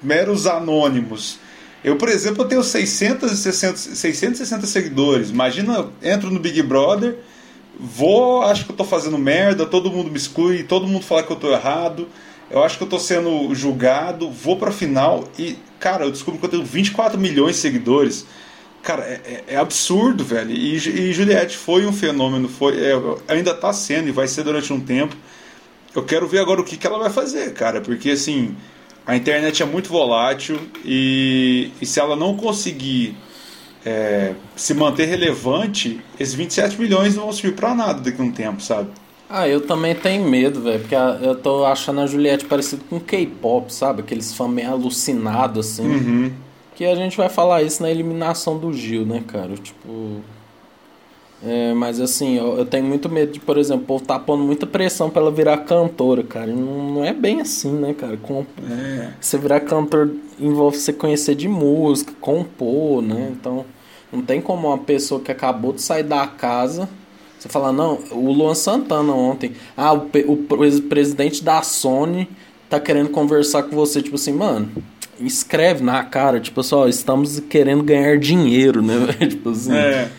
[0.00, 1.38] meros anônimos.
[1.82, 5.30] Eu, por exemplo, eu tenho 660, 660 seguidores.
[5.30, 7.18] Imagina, entro no Big Brother,
[7.78, 11.32] vou, acho que eu tô fazendo merda, todo mundo me exclui, todo mundo fala que
[11.32, 12.08] eu tô errado.
[12.50, 16.46] Eu acho que eu tô sendo julgado, vou pra final e, cara, eu descubro que
[16.46, 18.24] eu tenho 24 milhões de seguidores.
[18.82, 20.52] Cara, é, é, é, absurdo, velho.
[20.52, 22.92] E, e, Juliette foi um fenômeno, foi, é,
[23.26, 25.16] ainda está sendo e vai ser durante um tempo.
[25.94, 28.56] Eu quero ver agora o que, que ela vai fazer, cara, porque assim,
[29.06, 33.16] a internet é muito volátil e, e se ela não conseguir
[33.84, 38.32] é, se manter relevante, esses 27 milhões não vão servir pra nada daqui a um
[38.32, 38.90] tempo, sabe?
[39.28, 43.72] Ah, eu também tenho medo, velho, porque eu tô achando a Juliette parecida com K-pop,
[43.72, 44.00] sabe?
[44.00, 45.86] Aqueles fãs meio alucinados, assim.
[45.86, 46.32] Uhum.
[46.74, 49.54] Que a gente vai falar isso na eliminação do Gil, né, cara?
[49.54, 50.22] Tipo.
[51.46, 54.42] É, mas assim, eu, eu, tenho muito medo de, por exemplo, o povo tá pondo
[54.42, 56.46] muita pressão pra ela virar cantora, cara.
[56.46, 58.16] Não, não é bem assim, né, cara?
[58.16, 59.10] Com, é.
[59.20, 63.30] Você virar cantor envolve você conhecer de música, compor, né?
[63.32, 63.66] Então,
[64.10, 66.88] não tem como uma pessoa que acabou de sair da casa.
[67.38, 69.52] Você falar, não, o Luan Santana ontem.
[69.76, 70.36] Ah, o, o
[70.88, 72.26] presidente da Sony
[72.70, 74.70] tá querendo conversar com você, tipo assim, mano
[75.20, 78.94] escreve na cara, tipo assim, ó, estamos querendo ganhar dinheiro, né?
[79.30, 79.72] tipo assim.
[79.72, 80.10] É.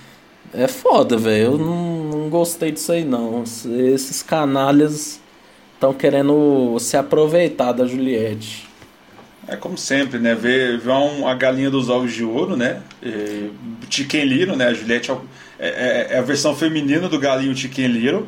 [0.57, 1.43] É foda, velho.
[1.43, 3.43] Eu não, não gostei disso aí, não.
[3.43, 5.19] Esses canalhas
[5.73, 8.67] estão querendo se aproveitar da Juliette.
[9.47, 10.33] É como sempre, né?
[10.33, 12.81] Ver, ver um, a galinha dos ovos de ouro, né?
[13.03, 13.51] E,
[13.89, 14.67] Chicken Little, né?
[14.67, 15.17] A Juliette é,
[15.59, 18.27] é, é, a versão feminina do galinho Chicken Little.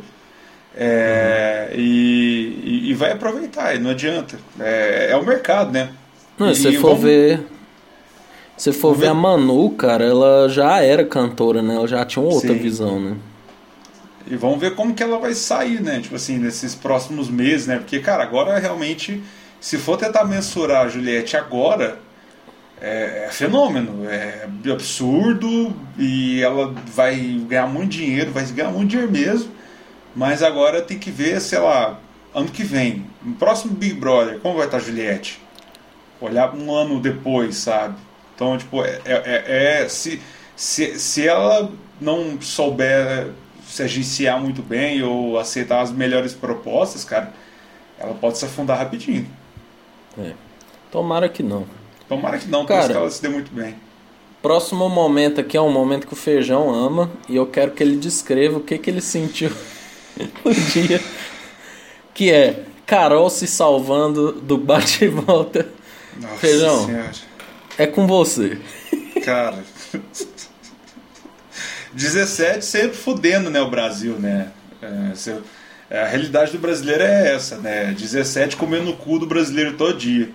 [0.75, 1.79] É, uhum.
[1.79, 4.37] e, e, vai aproveitar, não adianta.
[4.59, 5.89] É, é o mercado, né?
[6.37, 7.03] Não, se você for vamos...
[7.03, 7.56] ver.
[8.57, 11.75] Se for ver a Manu, cara, ela já era cantora, né?
[11.75, 12.59] Ela já tinha uma outra Sim.
[12.59, 13.15] visão, né?
[14.29, 16.01] E vamos ver como que ela vai sair, né?
[16.01, 17.77] Tipo assim, nesses próximos meses, né?
[17.77, 19.23] Porque, cara, agora realmente,
[19.61, 21.99] se for tentar mensurar a Juliette agora,
[22.81, 27.15] é, é fenômeno, é absurdo e ela vai
[27.47, 29.51] ganhar muito dinheiro, vai ganhar muito dinheiro mesmo.
[30.15, 31.99] Mas agora tem que ver, sei lá,
[32.33, 35.39] ano que vem, no próximo Big Brother, como vai estar a Juliette?
[36.19, 37.95] Olhar um ano depois, sabe?
[38.37, 40.21] Então, tipo, é, é, é, é se,
[40.55, 43.31] se, se ela não souber
[43.67, 47.33] se agenciar muito bem ou aceitar as melhores propostas, cara,
[47.97, 49.27] ela pode se afundar rapidinho.
[50.19, 50.33] É.
[50.91, 51.65] Tomara que não.
[52.07, 53.75] Tomara que não, cara, ela se dê muito bem.
[54.39, 57.97] Próximo momento aqui é um momento que o Feijão ama e eu quero que ele
[57.97, 59.51] descreva o que, que ele sentiu
[60.45, 61.01] no dia
[62.13, 65.67] que é Carol se salvando do bate e volta.
[66.15, 67.26] Nossa Feijão, senhora.
[67.77, 68.57] É com você.
[69.23, 69.63] Cara,
[71.93, 74.51] 17 sempre fudendo, né, o Brasil, né?
[74.81, 75.35] É,
[75.89, 77.93] é, a realidade do brasileiro é essa, né?
[77.97, 80.29] 17 comendo o cu do brasileiro todo dia.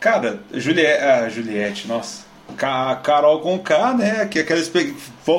[0.00, 2.24] Cara, Juliette, ah, Juliette nossa.
[2.56, 4.26] Carol com K, né?
[4.26, 4.94] Que aquela foi,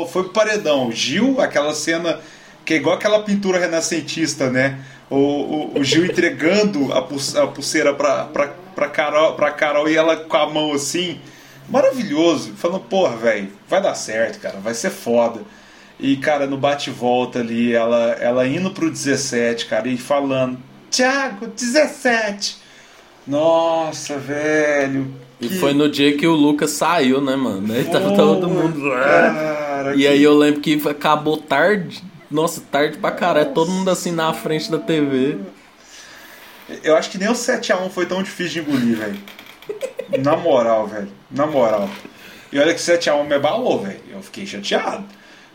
[0.08, 0.92] foi paredão.
[0.92, 2.20] Gil, aquela cena
[2.68, 4.78] que é igual aquela pintura renascentista, né?
[5.09, 7.01] O, o, o Gil entregando a,
[7.47, 11.18] pulseira pra, pra, pra, Carol, pra Carol e ela com a mão assim
[11.70, 12.51] maravilhoso.
[12.57, 15.39] Falando, porra, velho, vai dar certo, cara, vai ser foda.
[15.97, 20.59] E, cara, no bate-volta ali, ela, ela indo pro 17, cara, e falando,
[20.91, 22.57] Thiago, 17.
[23.26, 25.15] Nossa, velho.
[25.39, 25.57] E que...
[25.57, 27.74] foi no dia que o Lucas saiu, né, mano?
[27.74, 28.91] Aí tava todo mundo.
[28.91, 30.07] Cara, e que...
[30.07, 32.03] aí eu lembro que acabou tarde.
[32.30, 33.53] Nossa, tarde pra caralho.
[33.53, 35.38] Todo mundo assim na frente da TV.
[36.84, 39.19] Eu acho que nem o 7x1 foi tão difícil de engolir, velho.
[40.19, 41.09] Na moral, velho.
[41.32, 41.89] Na moral.
[42.51, 44.01] E olha que 7x1 me abalou, velho.
[44.11, 45.05] Eu fiquei chateado.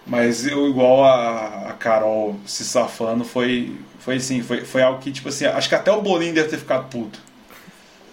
[0.06, 5.12] Mas eu, igual a, a Carol se safando, foi, foi assim, foi, foi algo que,
[5.12, 7.20] tipo assim, acho que até o Bolinho deve ter ficado puto.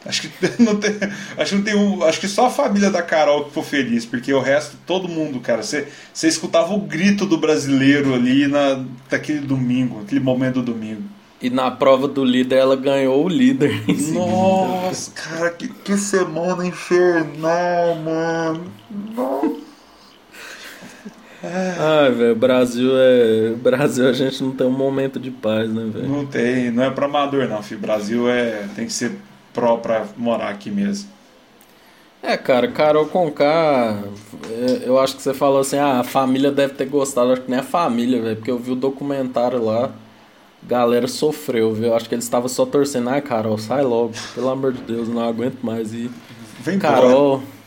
[0.09, 0.29] Acho que
[0.61, 0.91] não tem,
[1.37, 4.05] acho que não tem um, acho que só a família da Carol que ficou feliz,
[4.07, 8.83] porque o resto, todo mundo, cara, você, você escutava o grito do brasileiro ali na,
[9.11, 11.03] naquele domingo, aquele momento do domingo.
[11.39, 13.83] E na prova do líder ela ganhou o líder.
[14.11, 18.71] Nossa, cara, que, que semana infernal, mano.
[19.15, 19.69] Nossa.
[21.41, 23.51] Ai, velho, Brasil é.
[23.51, 26.09] Brasil a gente não tem um momento de paz, né, velho?
[26.09, 27.79] Não tem, não é pra amador não, filho.
[27.79, 28.65] Brasil é.
[28.75, 29.13] tem que ser
[29.59, 31.09] pró pra morar aqui mesmo.
[32.21, 34.03] É, cara, Carol Conká,
[34.49, 37.51] é, eu acho que você falou assim, ah, a família deve ter gostado, acho que
[37.51, 39.91] nem a família, velho, porque eu vi o documentário lá
[40.63, 41.95] galera sofreu, viu?
[41.95, 45.21] Acho que eles estavam só torcendo, ai Carol, sai logo, pelo amor de Deus, não
[45.21, 45.93] aguento mais.
[45.93, 46.11] E
[46.59, 47.58] Vem Carol, embora.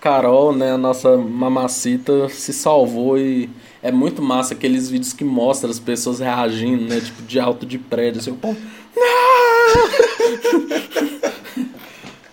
[0.00, 3.50] Carol, né, a nossa mamacita se salvou e
[3.82, 7.78] é muito massa aqueles vídeos que mostram as pessoas reagindo, né, tipo de alto de
[7.78, 8.58] prédio, assim, o povo,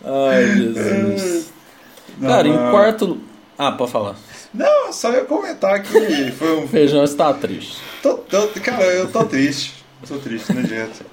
[0.05, 1.51] Ai, Jesus.
[2.20, 3.18] Não, Cara, em quarto.
[3.57, 4.16] Ah, pode falar.
[4.53, 6.68] Não, só ia comentar que foi um.
[6.68, 7.78] Feijão está triste.
[8.01, 9.84] Tô, tô, cara, eu tô triste.
[10.07, 11.05] Tô triste, não adianta.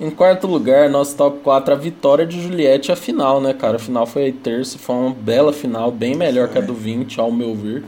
[0.00, 3.76] Em quarto lugar, nosso top 4, a vitória de Juliette a final, né, cara?
[3.76, 7.30] A final foi terça, foi uma bela final, bem melhor que a do 20, ao
[7.30, 7.84] meu ver.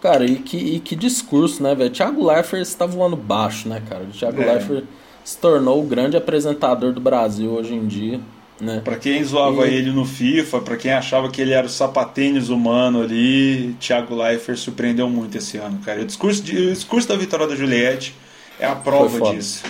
[0.00, 1.90] Cara, e que, e que discurso, né, velho?
[1.90, 4.04] Thiago Leifert está voando baixo, né, cara?
[4.04, 4.52] O Thiago é.
[4.52, 4.84] Leifert
[5.24, 8.20] se tornou o grande apresentador do Brasil hoje em dia.
[8.60, 8.80] Né?
[8.82, 9.74] Para quem zoava e...
[9.74, 14.58] ele no FIFA, para quem achava que ele era o sapatênis humano ali, Thiago Leifert
[14.58, 16.00] surpreendeu muito esse ano, cara.
[16.00, 18.14] O discurso, de, o discurso da vitória da Juliette
[18.58, 19.62] é a prova disso.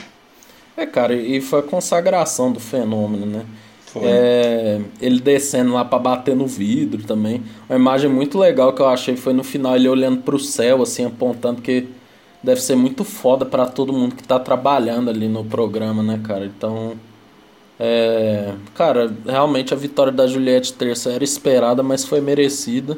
[0.79, 3.45] É, cara, e foi a consagração do fenômeno, né?
[3.97, 7.43] É, ele descendo lá para bater no vidro também.
[7.69, 10.81] Uma imagem muito legal que eu achei foi no final ele olhando para o céu,
[10.81, 11.89] assim, apontando que
[12.45, 16.47] deve ser muito foda para todo mundo que tá trabalhando ali no programa, né, cara?
[16.47, 16.93] Então,
[17.81, 22.97] é, cara, realmente a vitória da Juliette terça era esperada, mas foi merecida.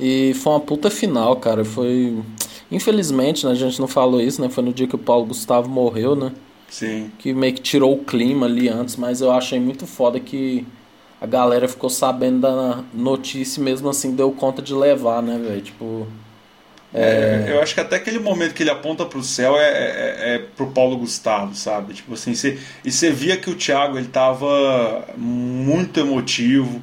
[0.00, 1.64] E foi uma puta final, cara.
[1.64, 2.18] Foi.
[2.68, 4.48] Infelizmente, né, a gente não falou isso, né?
[4.48, 6.32] Foi no dia que o Paulo Gustavo morreu, né?
[6.70, 7.10] Sim.
[7.18, 10.64] Que meio que tirou o clima ali antes, mas eu achei muito foda que
[11.20, 15.60] a galera ficou sabendo da notícia e mesmo assim deu conta de levar, né, velho?
[15.60, 16.06] Tipo.
[16.94, 17.46] É...
[17.48, 20.38] É, eu acho que até aquele momento que ele aponta pro céu é, é, é
[20.56, 21.94] pro Paulo Gustavo, sabe?
[21.94, 26.80] Tipo assim, cê, e você via que o Thiago ele tava muito emotivo,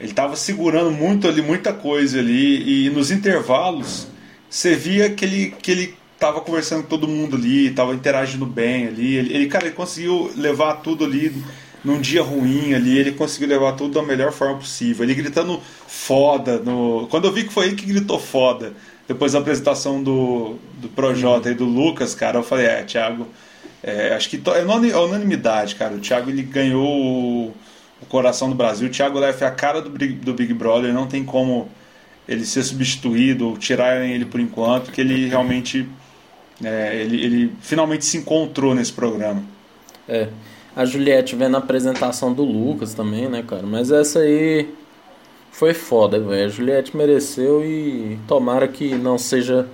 [0.00, 4.08] ele tava segurando muito ali, muita coisa ali, e nos intervalos
[4.48, 8.86] você via que ele, que ele tava conversando com todo mundo ali, tava interagindo bem
[8.88, 9.16] ali.
[9.16, 11.34] Ele, ele cara, ele conseguiu levar tudo ali
[11.84, 15.04] num dia ruim ali, ele conseguiu levar tudo da melhor forma possível.
[15.04, 16.58] Ele gritando foda.
[16.58, 17.06] No...
[17.08, 18.72] Quando eu vi que foi ele que gritou foda,
[19.06, 21.54] depois da apresentação do, do Projota uhum.
[21.54, 23.28] e do Lucas, cara, eu falei, é, Thiago,
[23.82, 25.94] é, acho que é unanimidade, cara.
[25.94, 27.54] O Thiago ele ganhou o,
[28.02, 28.88] o coração do Brasil.
[28.88, 31.70] O Thiago Leff é a cara do, do Big Brother, não tem como
[32.26, 35.88] ele ser substituído ou tirarem ele por enquanto, que ele realmente
[36.62, 39.42] é, ele, ele finalmente se encontrou nesse programa.
[40.08, 40.28] É.
[40.74, 43.66] A Juliette vendo a apresentação do Lucas também, né, cara?
[43.66, 44.68] Mas essa aí
[45.50, 46.46] foi foda, velho.
[46.46, 49.66] A Juliette mereceu e tomara que não seja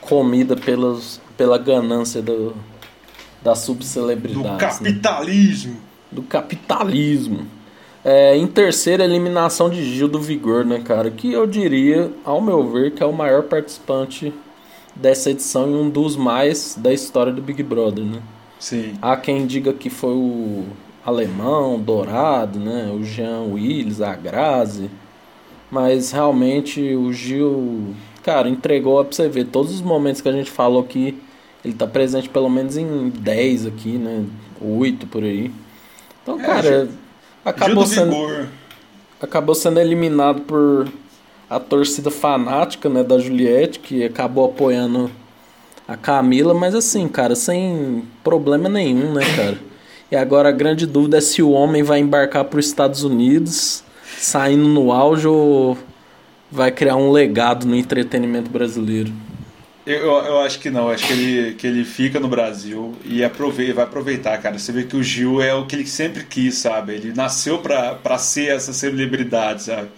[0.00, 2.54] comida pelos, pela ganância do,
[3.42, 4.42] da subcelebridade.
[4.42, 5.72] Do capitalismo.
[5.72, 5.80] Né?
[6.10, 7.46] Do capitalismo.
[8.02, 11.10] É, em terceira, eliminação de Gil do Vigor, né, cara?
[11.10, 14.32] Que eu diria, ao meu ver, que é o maior participante
[14.98, 18.20] dessa edição e um dos mais da história do Big Brother, né?
[18.58, 18.94] Sim.
[19.00, 20.64] Há quem diga que foi o
[21.04, 22.90] Alemão, Dourado, né?
[22.92, 24.90] O Jean Willis, a Grazi.
[25.70, 30.50] Mas realmente o Gil, cara, entregou pra você ver todos os momentos que a gente
[30.50, 31.16] falou aqui.
[31.64, 34.24] Ele tá presente pelo menos em 10 aqui, né?
[34.60, 35.50] 8 por aí.
[36.22, 36.94] Então, é, cara, Gil,
[37.44, 38.10] acabou Gil sendo.
[38.10, 38.48] Vigor.
[39.20, 40.88] Acabou sendo eliminado por
[41.48, 45.10] a torcida fanática, né, da Juliette, que acabou apoiando
[45.86, 49.58] a Camila, mas assim, cara, sem problema nenhum, né, cara?
[50.10, 53.82] E agora a grande dúvida é se o homem vai embarcar para os Estados Unidos,
[54.18, 55.76] saindo no auge ou
[56.50, 59.12] vai criar um legado no entretenimento brasileiro.
[59.86, 63.74] Eu, eu acho que não, acho que ele, que ele fica no Brasil e aproveita,
[63.74, 64.58] vai aproveitar, cara.
[64.58, 66.92] Você vê que o Gil é o que ele sempre quis, sabe?
[66.92, 69.88] Ele nasceu para ser essa celebridade, sabe?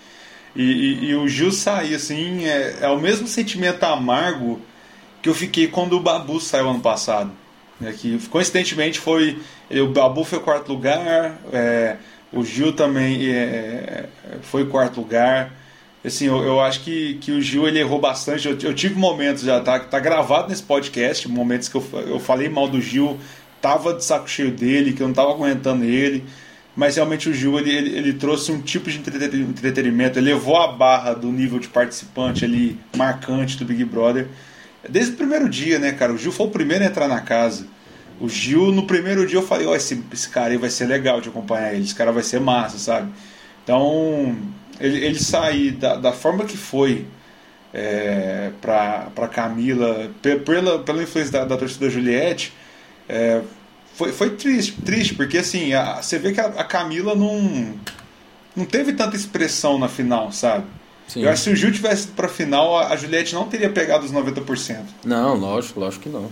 [0.55, 4.61] E, e, e o Gil sair, assim, é, é o mesmo sentimento amargo
[5.22, 7.30] que eu fiquei quando o Babu saiu ano passado.
[7.80, 9.38] Né, que coincidentemente foi.
[9.70, 11.96] O Babu foi quarto lugar, é,
[12.32, 14.07] o Gil também é,
[14.42, 15.53] foi quarto lugar.
[16.05, 18.48] Assim, eu, eu, acho que, que o Gil ele errou bastante.
[18.48, 22.48] Eu, eu, tive momentos, já tá, tá gravado nesse podcast, momentos que eu, eu falei
[22.48, 23.18] mal do Gil,
[23.61, 26.24] tava de saco cheio dele, que eu não tava aguentando ele.
[26.77, 30.68] Mas realmente o Gil ele, ele, ele trouxe um tipo de entretenimento, ele levou a
[30.68, 34.29] barra do nível de participante ali marcante do Big Brother
[34.89, 36.12] Desde o primeiro dia, né, cara?
[36.12, 37.66] O Gil foi o primeiro a entrar na casa.
[38.18, 40.87] O Gil, no primeiro dia, eu falei: Ó, oh, esse, esse cara aí vai ser
[40.87, 43.11] legal de acompanhar ele, esse cara vai ser massa, sabe?
[43.62, 44.37] Então,
[44.81, 47.07] ele, ele sair da, da forma que foi
[47.75, 50.11] é, pra Camila,
[50.45, 52.53] pela, pela influência da, da torcida da Juliette,
[53.09, 53.43] é,
[54.01, 57.74] foi, foi triste, triste, porque assim, a, você vê que a, a Camila não,
[58.57, 60.64] não teve tanta expressão na final, sabe?
[61.07, 61.24] Sim.
[61.24, 64.07] Eu acho que se o Gil tivesse ido pra final, a Juliette não teria pegado
[64.07, 64.78] os 90%.
[65.05, 66.30] Não, lógico, lógico que não.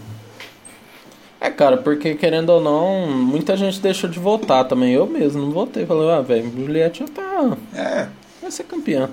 [1.38, 4.94] É, cara, porque querendo ou não, muita gente deixou de votar também.
[4.94, 5.84] Eu mesmo não votei.
[5.84, 7.56] Falei, ah, velho, Juliette já tá.
[7.74, 8.08] É.
[8.40, 9.10] Vai ser campeã.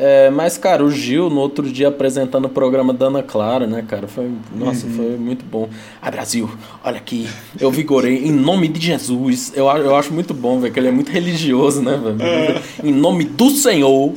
[0.00, 3.84] É, mas, cara, o Gil, no outro dia, apresentando o programa da Ana Clara, né,
[3.86, 4.06] cara?
[4.06, 4.92] Foi, nossa, uhum.
[4.92, 5.68] foi muito bom.
[6.00, 6.48] Ah, Brasil,
[6.84, 7.28] olha aqui,
[7.58, 9.52] eu vigorei em nome de Jesus.
[9.56, 12.22] Eu, eu acho muito bom, velho, que ele é muito religioso, né, velho?
[12.22, 12.62] É.
[12.84, 14.12] Em nome do Senhor.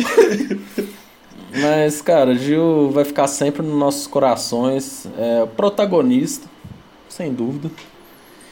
[1.59, 5.07] mas, cara, Gil vai ficar sempre nos nossos corações.
[5.17, 6.47] É protagonista,
[7.09, 7.71] sem dúvida.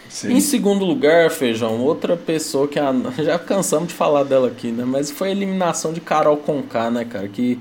[0.10, 0.34] Sim.
[0.34, 2.92] Em segundo lugar, Feijão, outra pessoa que a,
[3.24, 4.84] já cansamos de falar dela aqui, né?
[4.84, 7.28] Mas foi a eliminação de Carol Conká, né, cara?
[7.28, 7.60] Que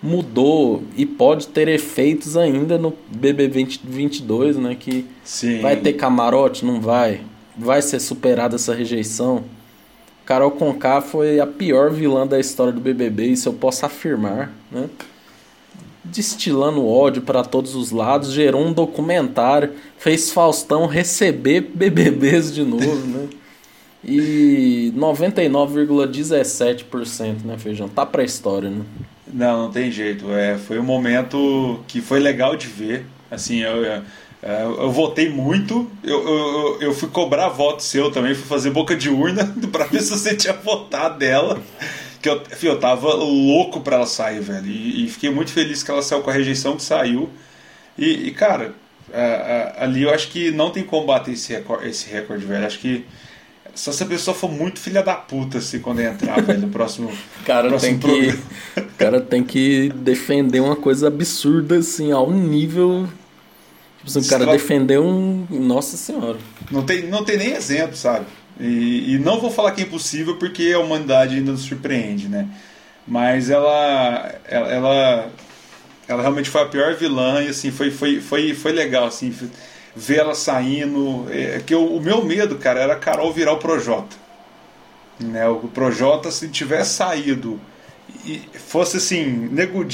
[0.00, 4.76] mudou e pode ter efeitos ainda no BB 2022, né?
[4.78, 5.60] Que Sim.
[5.60, 7.20] vai ter camarote, não vai?
[7.58, 9.44] Vai ser superada essa rejeição?
[10.24, 14.88] Carol Conká foi a pior vilã da história do BBB, isso eu posso afirmar, né?
[16.12, 23.04] Destilando ódio para todos os lados, gerou um documentário, fez Faustão receber BBBs de novo,
[23.06, 23.28] né?
[24.04, 27.88] E 99,17%, né, Feijão?
[27.88, 28.84] Tá pra história, né?
[29.32, 30.30] Não, não tem jeito.
[30.32, 33.06] É, foi um momento que foi legal de ver.
[33.30, 34.02] Assim, eu, eu,
[34.42, 35.88] eu votei muito.
[36.02, 40.02] Eu, eu, eu fui cobrar voto seu também, fui fazer boca de urna para ver
[40.02, 41.62] se você tinha votado dela
[42.22, 44.66] que eu, eu tava louco pra ela sair, velho.
[44.66, 47.28] E, e, fiquei muito feliz que ela saiu com a rejeição que saiu.
[47.98, 48.72] E, e cara,
[49.76, 52.64] ali eu acho que não tem como bater esse recorde, esse recorde velho.
[52.64, 53.04] Acho que
[53.74, 57.10] só se a pessoa for muito filha da puta assim, quando entrar, velho, no próximo.
[57.44, 58.80] cara próximo tem que.
[58.80, 63.08] O cara tem que defender uma coisa absurda, assim, ao nível.
[63.98, 65.46] Tipo assim, o cara defender um.
[65.50, 66.38] Nossa senhora.
[66.70, 68.26] Não tem, não tem nem exemplo, sabe?
[68.62, 72.48] E, e, não vou falar que é impossível porque a humanidade ainda nos surpreende, né?
[73.04, 75.30] Mas ela, ela, ela,
[76.06, 79.34] ela realmente foi a pior vilã e assim foi, foi, foi, foi legal assim
[79.96, 81.26] ver ela saindo.
[81.30, 84.16] É, que eu, o meu medo, cara, era a Carol virar o Projota.
[85.18, 85.48] Né?
[85.48, 87.60] O Projota, se tivesse saído
[88.24, 89.84] e fosse assim, Nego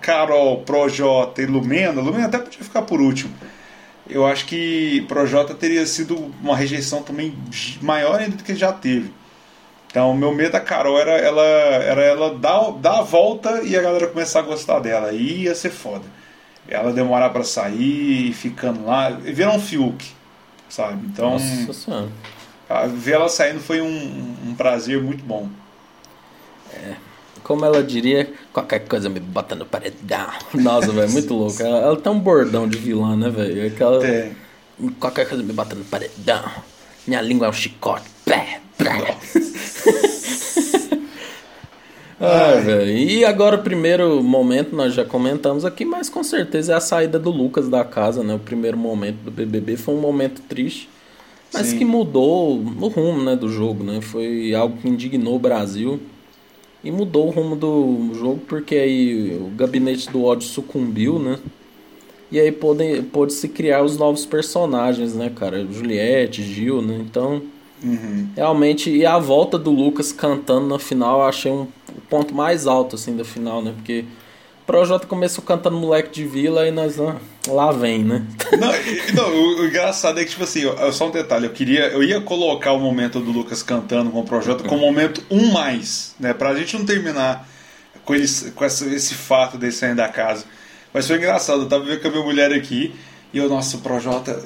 [0.00, 3.34] Carol, Projota e Lumena, Lumena até podia ficar por último.
[4.08, 7.36] Eu acho que Projota teria sido uma rejeição também
[7.82, 9.12] maior ainda do que já teve.
[9.88, 13.76] Então, o meu medo da Carol era ela, era ela dar, dar a volta e
[13.76, 15.08] a galera começar a gostar dela.
[15.08, 16.04] Aí ia ser foda.
[16.68, 20.04] Ela demorar para sair, ficando lá, virar um Fiuk,
[20.68, 21.06] sabe?
[21.06, 22.08] Então, Nossa senhora.
[22.94, 25.48] ver ela saindo foi um, um prazer muito bom.
[26.72, 27.05] É
[27.46, 30.26] como ela diria, qualquer coisa me bota no paredão.
[30.52, 31.62] Nossa, velho, muito louco.
[31.62, 33.68] Ela, ela, tem um bordão de vilã, né, velho?
[33.68, 34.00] Aquela.
[34.00, 34.32] Tem.
[34.98, 36.42] Qualquer coisa me bota no paredão.
[37.06, 38.04] Minha língua é um chicote.
[38.24, 39.16] Pé, pé.
[42.18, 42.98] Ai, velho.
[42.98, 47.16] E agora, o primeiro momento, nós já comentamos aqui, mas com certeza é a saída
[47.16, 48.34] do Lucas da casa, né?
[48.34, 50.88] O primeiro momento do BBB foi um momento triste,
[51.54, 51.78] mas Sim.
[51.78, 54.00] que mudou o rumo né, do jogo, né?
[54.00, 56.00] Foi algo que indignou o Brasil.
[56.84, 61.38] E mudou o rumo do jogo porque aí o gabinete do ódio sucumbiu, né?
[62.30, 65.66] E aí pôde, pôde se criar os novos personagens, né, cara?
[65.70, 66.98] Juliette, Gil, né?
[67.00, 67.42] Então,
[67.82, 68.28] uhum.
[68.34, 71.66] realmente, e a volta do Lucas cantando na final, eu achei um,
[72.08, 73.72] ponto mais alto, assim, da final, né?
[73.76, 74.04] Porque
[74.66, 77.16] Projota começou cantando Moleque de Vila e nós, ah,
[77.46, 78.26] lá vem, né?
[78.58, 78.72] Não,
[79.14, 80.62] não o, o, engraçado é que, tipo assim,
[80.92, 84.24] só um detalhe, eu queria, eu ia colocar o momento do Lucas cantando com o
[84.24, 86.34] Projota como momento um mais, né?
[86.34, 87.48] Pra gente não terminar
[88.04, 90.44] com, eles, com essa, esse fato dele saindo da casa.
[90.92, 92.92] Mas foi engraçado, eu tava vendo com a minha mulher aqui
[93.32, 94.42] e o nosso Projota,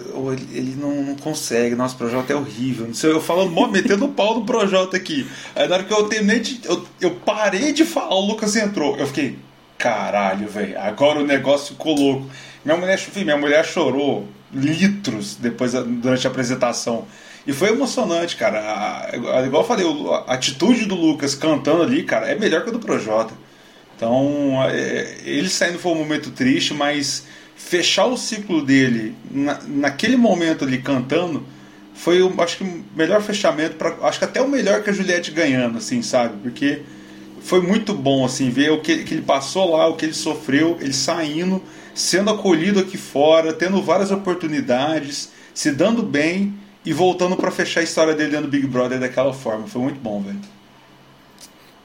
[0.52, 2.86] ele, não, não, consegue, nosso Projota é horrível.
[2.86, 5.26] Não sei, eu falando, metendo o pau no Projota aqui.
[5.54, 6.60] Aí na hora que eu terminei de.
[6.64, 8.96] Eu, eu parei de falar, o Lucas entrou.
[8.96, 9.38] Eu fiquei,
[9.80, 12.30] caralho, velho, agora o negócio ficou louco.
[12.62, 17.06] Minha mulher, minha mulher chorou litros depois durante a apresentação.
[17.46, 18.60] E foi emocionante, cara.
[18.60, 19.06] A,
[19.38, 19.86] a, igual eu falei,
[20.26, 23.32] a atitude do Lucas cantando ali, cara, é melhor que a do Projota.
[23.96, 27.26] Então, é, ele saindo foi um momento triste, mas
[27.56, 31.44] fechar o ciclo dele na, naquele momento ali cantando
[31.94, 33.76] foi, acho que, o melhor fechamento.
[33.76, 36.34] Pra, acho que até o melhor que a Juliette ganhando, assim, sabe?
[36.42, 36.82] Porque
[37.40, 40.76] foi muito bom assim ver o que, que ele passou lá, o que ele sofreu,
[40.80, 41.62] ele saindo,
[41.94, 46.54] sendo acolhido aqui fora, tendo várias oportunidades, se dando bem
[46.84, 49.66] e voltando para fechar a história dele dentro do Big Brother daquela forma.
[49.66, 50.38] Foi muito bom, velho.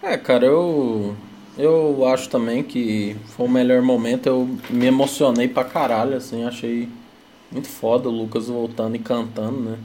[0.01, 1.15] É, cara, eu
[1.57, 4.27] eu acho também que foi o melhor momento.
[4.27, 6.89] Eu me emocionei pra caralho, assim, achei
[7.51, 9.77] muito foda o Lucas voltando e cantando, né?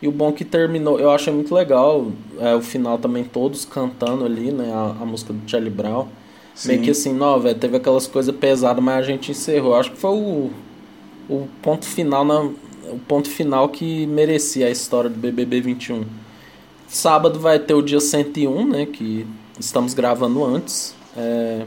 [0.00, 4.24] E o bom que terminou, eu achei muito legal é, o final também, todos cantando
[4.24, 4.72] ali, né?
[4.72, 6.06] A, a música do Charlie Brown.
[6.54, 6.68] Sim.
[6.68, 9.74] Meio que assim, não, velho, teve aquelas coisas pesadas, mas a gente encerrou.
[9.74, 10.50] Acho que foi o,
[11.28, 16.04] o ponto final na, o ponto final que merecia a história do BBB 21.
[16.86, 18.86] Sábado vai ter o dia 101, né?
[18.86, 19.26] Que
[19.58, 20.94] estamos gravando antes.
[21.16, 21.64] É,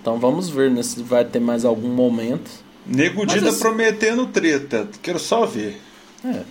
[0.00, 2.50] então vamos ver né, se vai ter mais algum momento.
[2.86, 4.88] Nego Dida assim, prometendo treta.
[5.02, 5.80] Quero só ver.
[6.24, 6.42] É,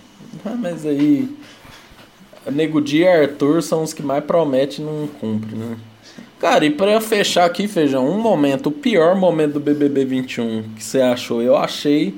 [0.44, 1.28] ah, mas aí.
[2.50, 5.76] Nego Dia e Arthur são os que mais prometem e não cumprem, né?
[6.38, 10.84] Cara, e pra fechar aqui, Feijão, um momento, o pior momento do BBB 21 que
[10.84, 11.40] você achou?
[11.40, 12.14] Eu achei.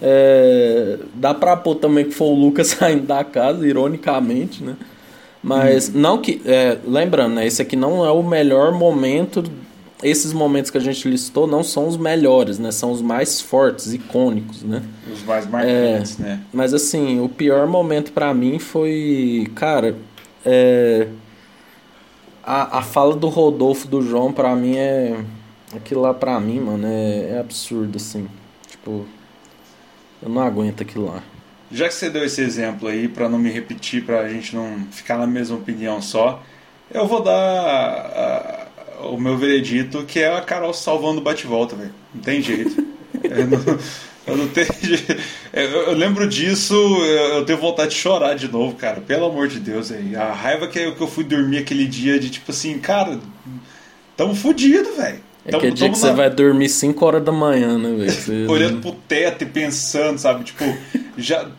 [0.00, 4.76] É, dá pra pôr também que foi o Lucas saindo da casa, ironicamente, né?
[5.40, 5.92] Mas hum.
[5.94, 6.42] não que.
[6.44, 7.46] É, lembrando, né?
[7.46, 9.44] Esse aqui não é o melhor momento
[10.02, 12.72] esses momentos que a gente listou não são os melhores, né?
[12.72, 14.82] São os mais fortes, icônicos, né?
[15.12, 16.40] Os mais marcantes, é, né?
[16.52, 19.96] Mas assim, o pior momento para mim foi, cara,
[20.44, 21.08] é,
[22.42, 25.24] a, a fala do Rodolfo do João para mim é
[25.74, 28.28] aquilo lá para mim, mano, é, é absurdo assim.
[28.68, 29.06] Tipo,
[30.20, 31.22] eu não aguento aquilo lá.
[31.70, 35.16] Já que você deu esse exemplo aí, para não me repetir, pra gente não ficar
[35.16, 36.42] na mesma opinião só,
[36.90, 38.61] eu vou dar
[39.04, 41.94] o meu veredito, que é a Carol salvando o bate-volta, velho.
[42.14, 42.84] Não tem jeito.
[43.22, 43.78] eu, não,
[44.26, 45.16] eu não tenho jeito.
[45.52, 49.00] Eu, eu, lembro disso, eu tenho vontade de chorar de novo, cara.
[49.00, 50.16] Pelo amor de Deus, aí.
[50.16, 53.18] A raiva que eu, que eu fui dormir aquele dia de tipo assim, cara,
[54.16, 55.20] tamo fudido, velho.
[55.44, 58.46] É aquele dia que você vai dormir 5 horas da manhã, né, velho?
[58.50, 60.44] Olhando pro teto e pensando, sabe?
[60.44, 60.64] Tipo,
[61.18, 61.50] já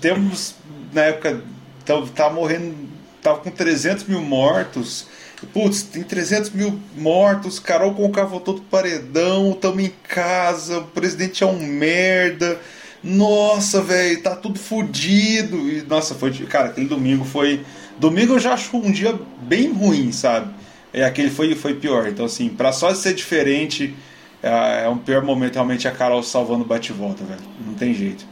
[0.00, 0.54] temos
[0.92, 1.42] na época.
[1.84, 2.74] Tava, tava morrendo.
[3.22, 5.06] Tava com 300 mil mortos.
[5.46, 10.78] Putz, tem 300 mil mortos, Carol com o carro voltou do paredão, tamo em casa,
[10.78, 12.60] o presidente é um merda.
[13.02, 15.56] Nossa, velho, tá tudo fodido.
[15.68, 16.32] E, nossa, foi.
[16.32, 17.64] Cara, aquele domingo foi.
[17.98, 20.52] Domingo eu já acho um dia bem ruim, sabe?
[20.92, 22.08] É, aquele foi, foi pior.
[22.08, 23.94] Então, assim, pra só ser diferente,
[24.42, 27.40] é, é um pior momento realmente a Carol salvando o bate-volta, velho.
[27.66, 28.26] Não tem jeito.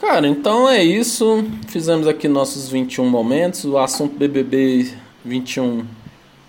[0.00, 1.44] Cara, então é isso.
[1.68, 3.64] Fizemos aqui nossos 21 momentos.
[3.64, 4.90] O assunto BBB
[5.24, 5.84] 21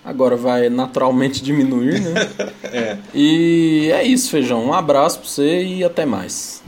[0.04, 2.14] agora vai naturalmente diminuir, né?
[2.74, 2.98] É.
[3.14, 4.64] E é isso, feijão.
[4.64, 6.64] Um abraço pra você e até mais.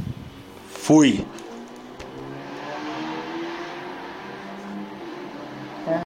[0.73, 1.25] Fui.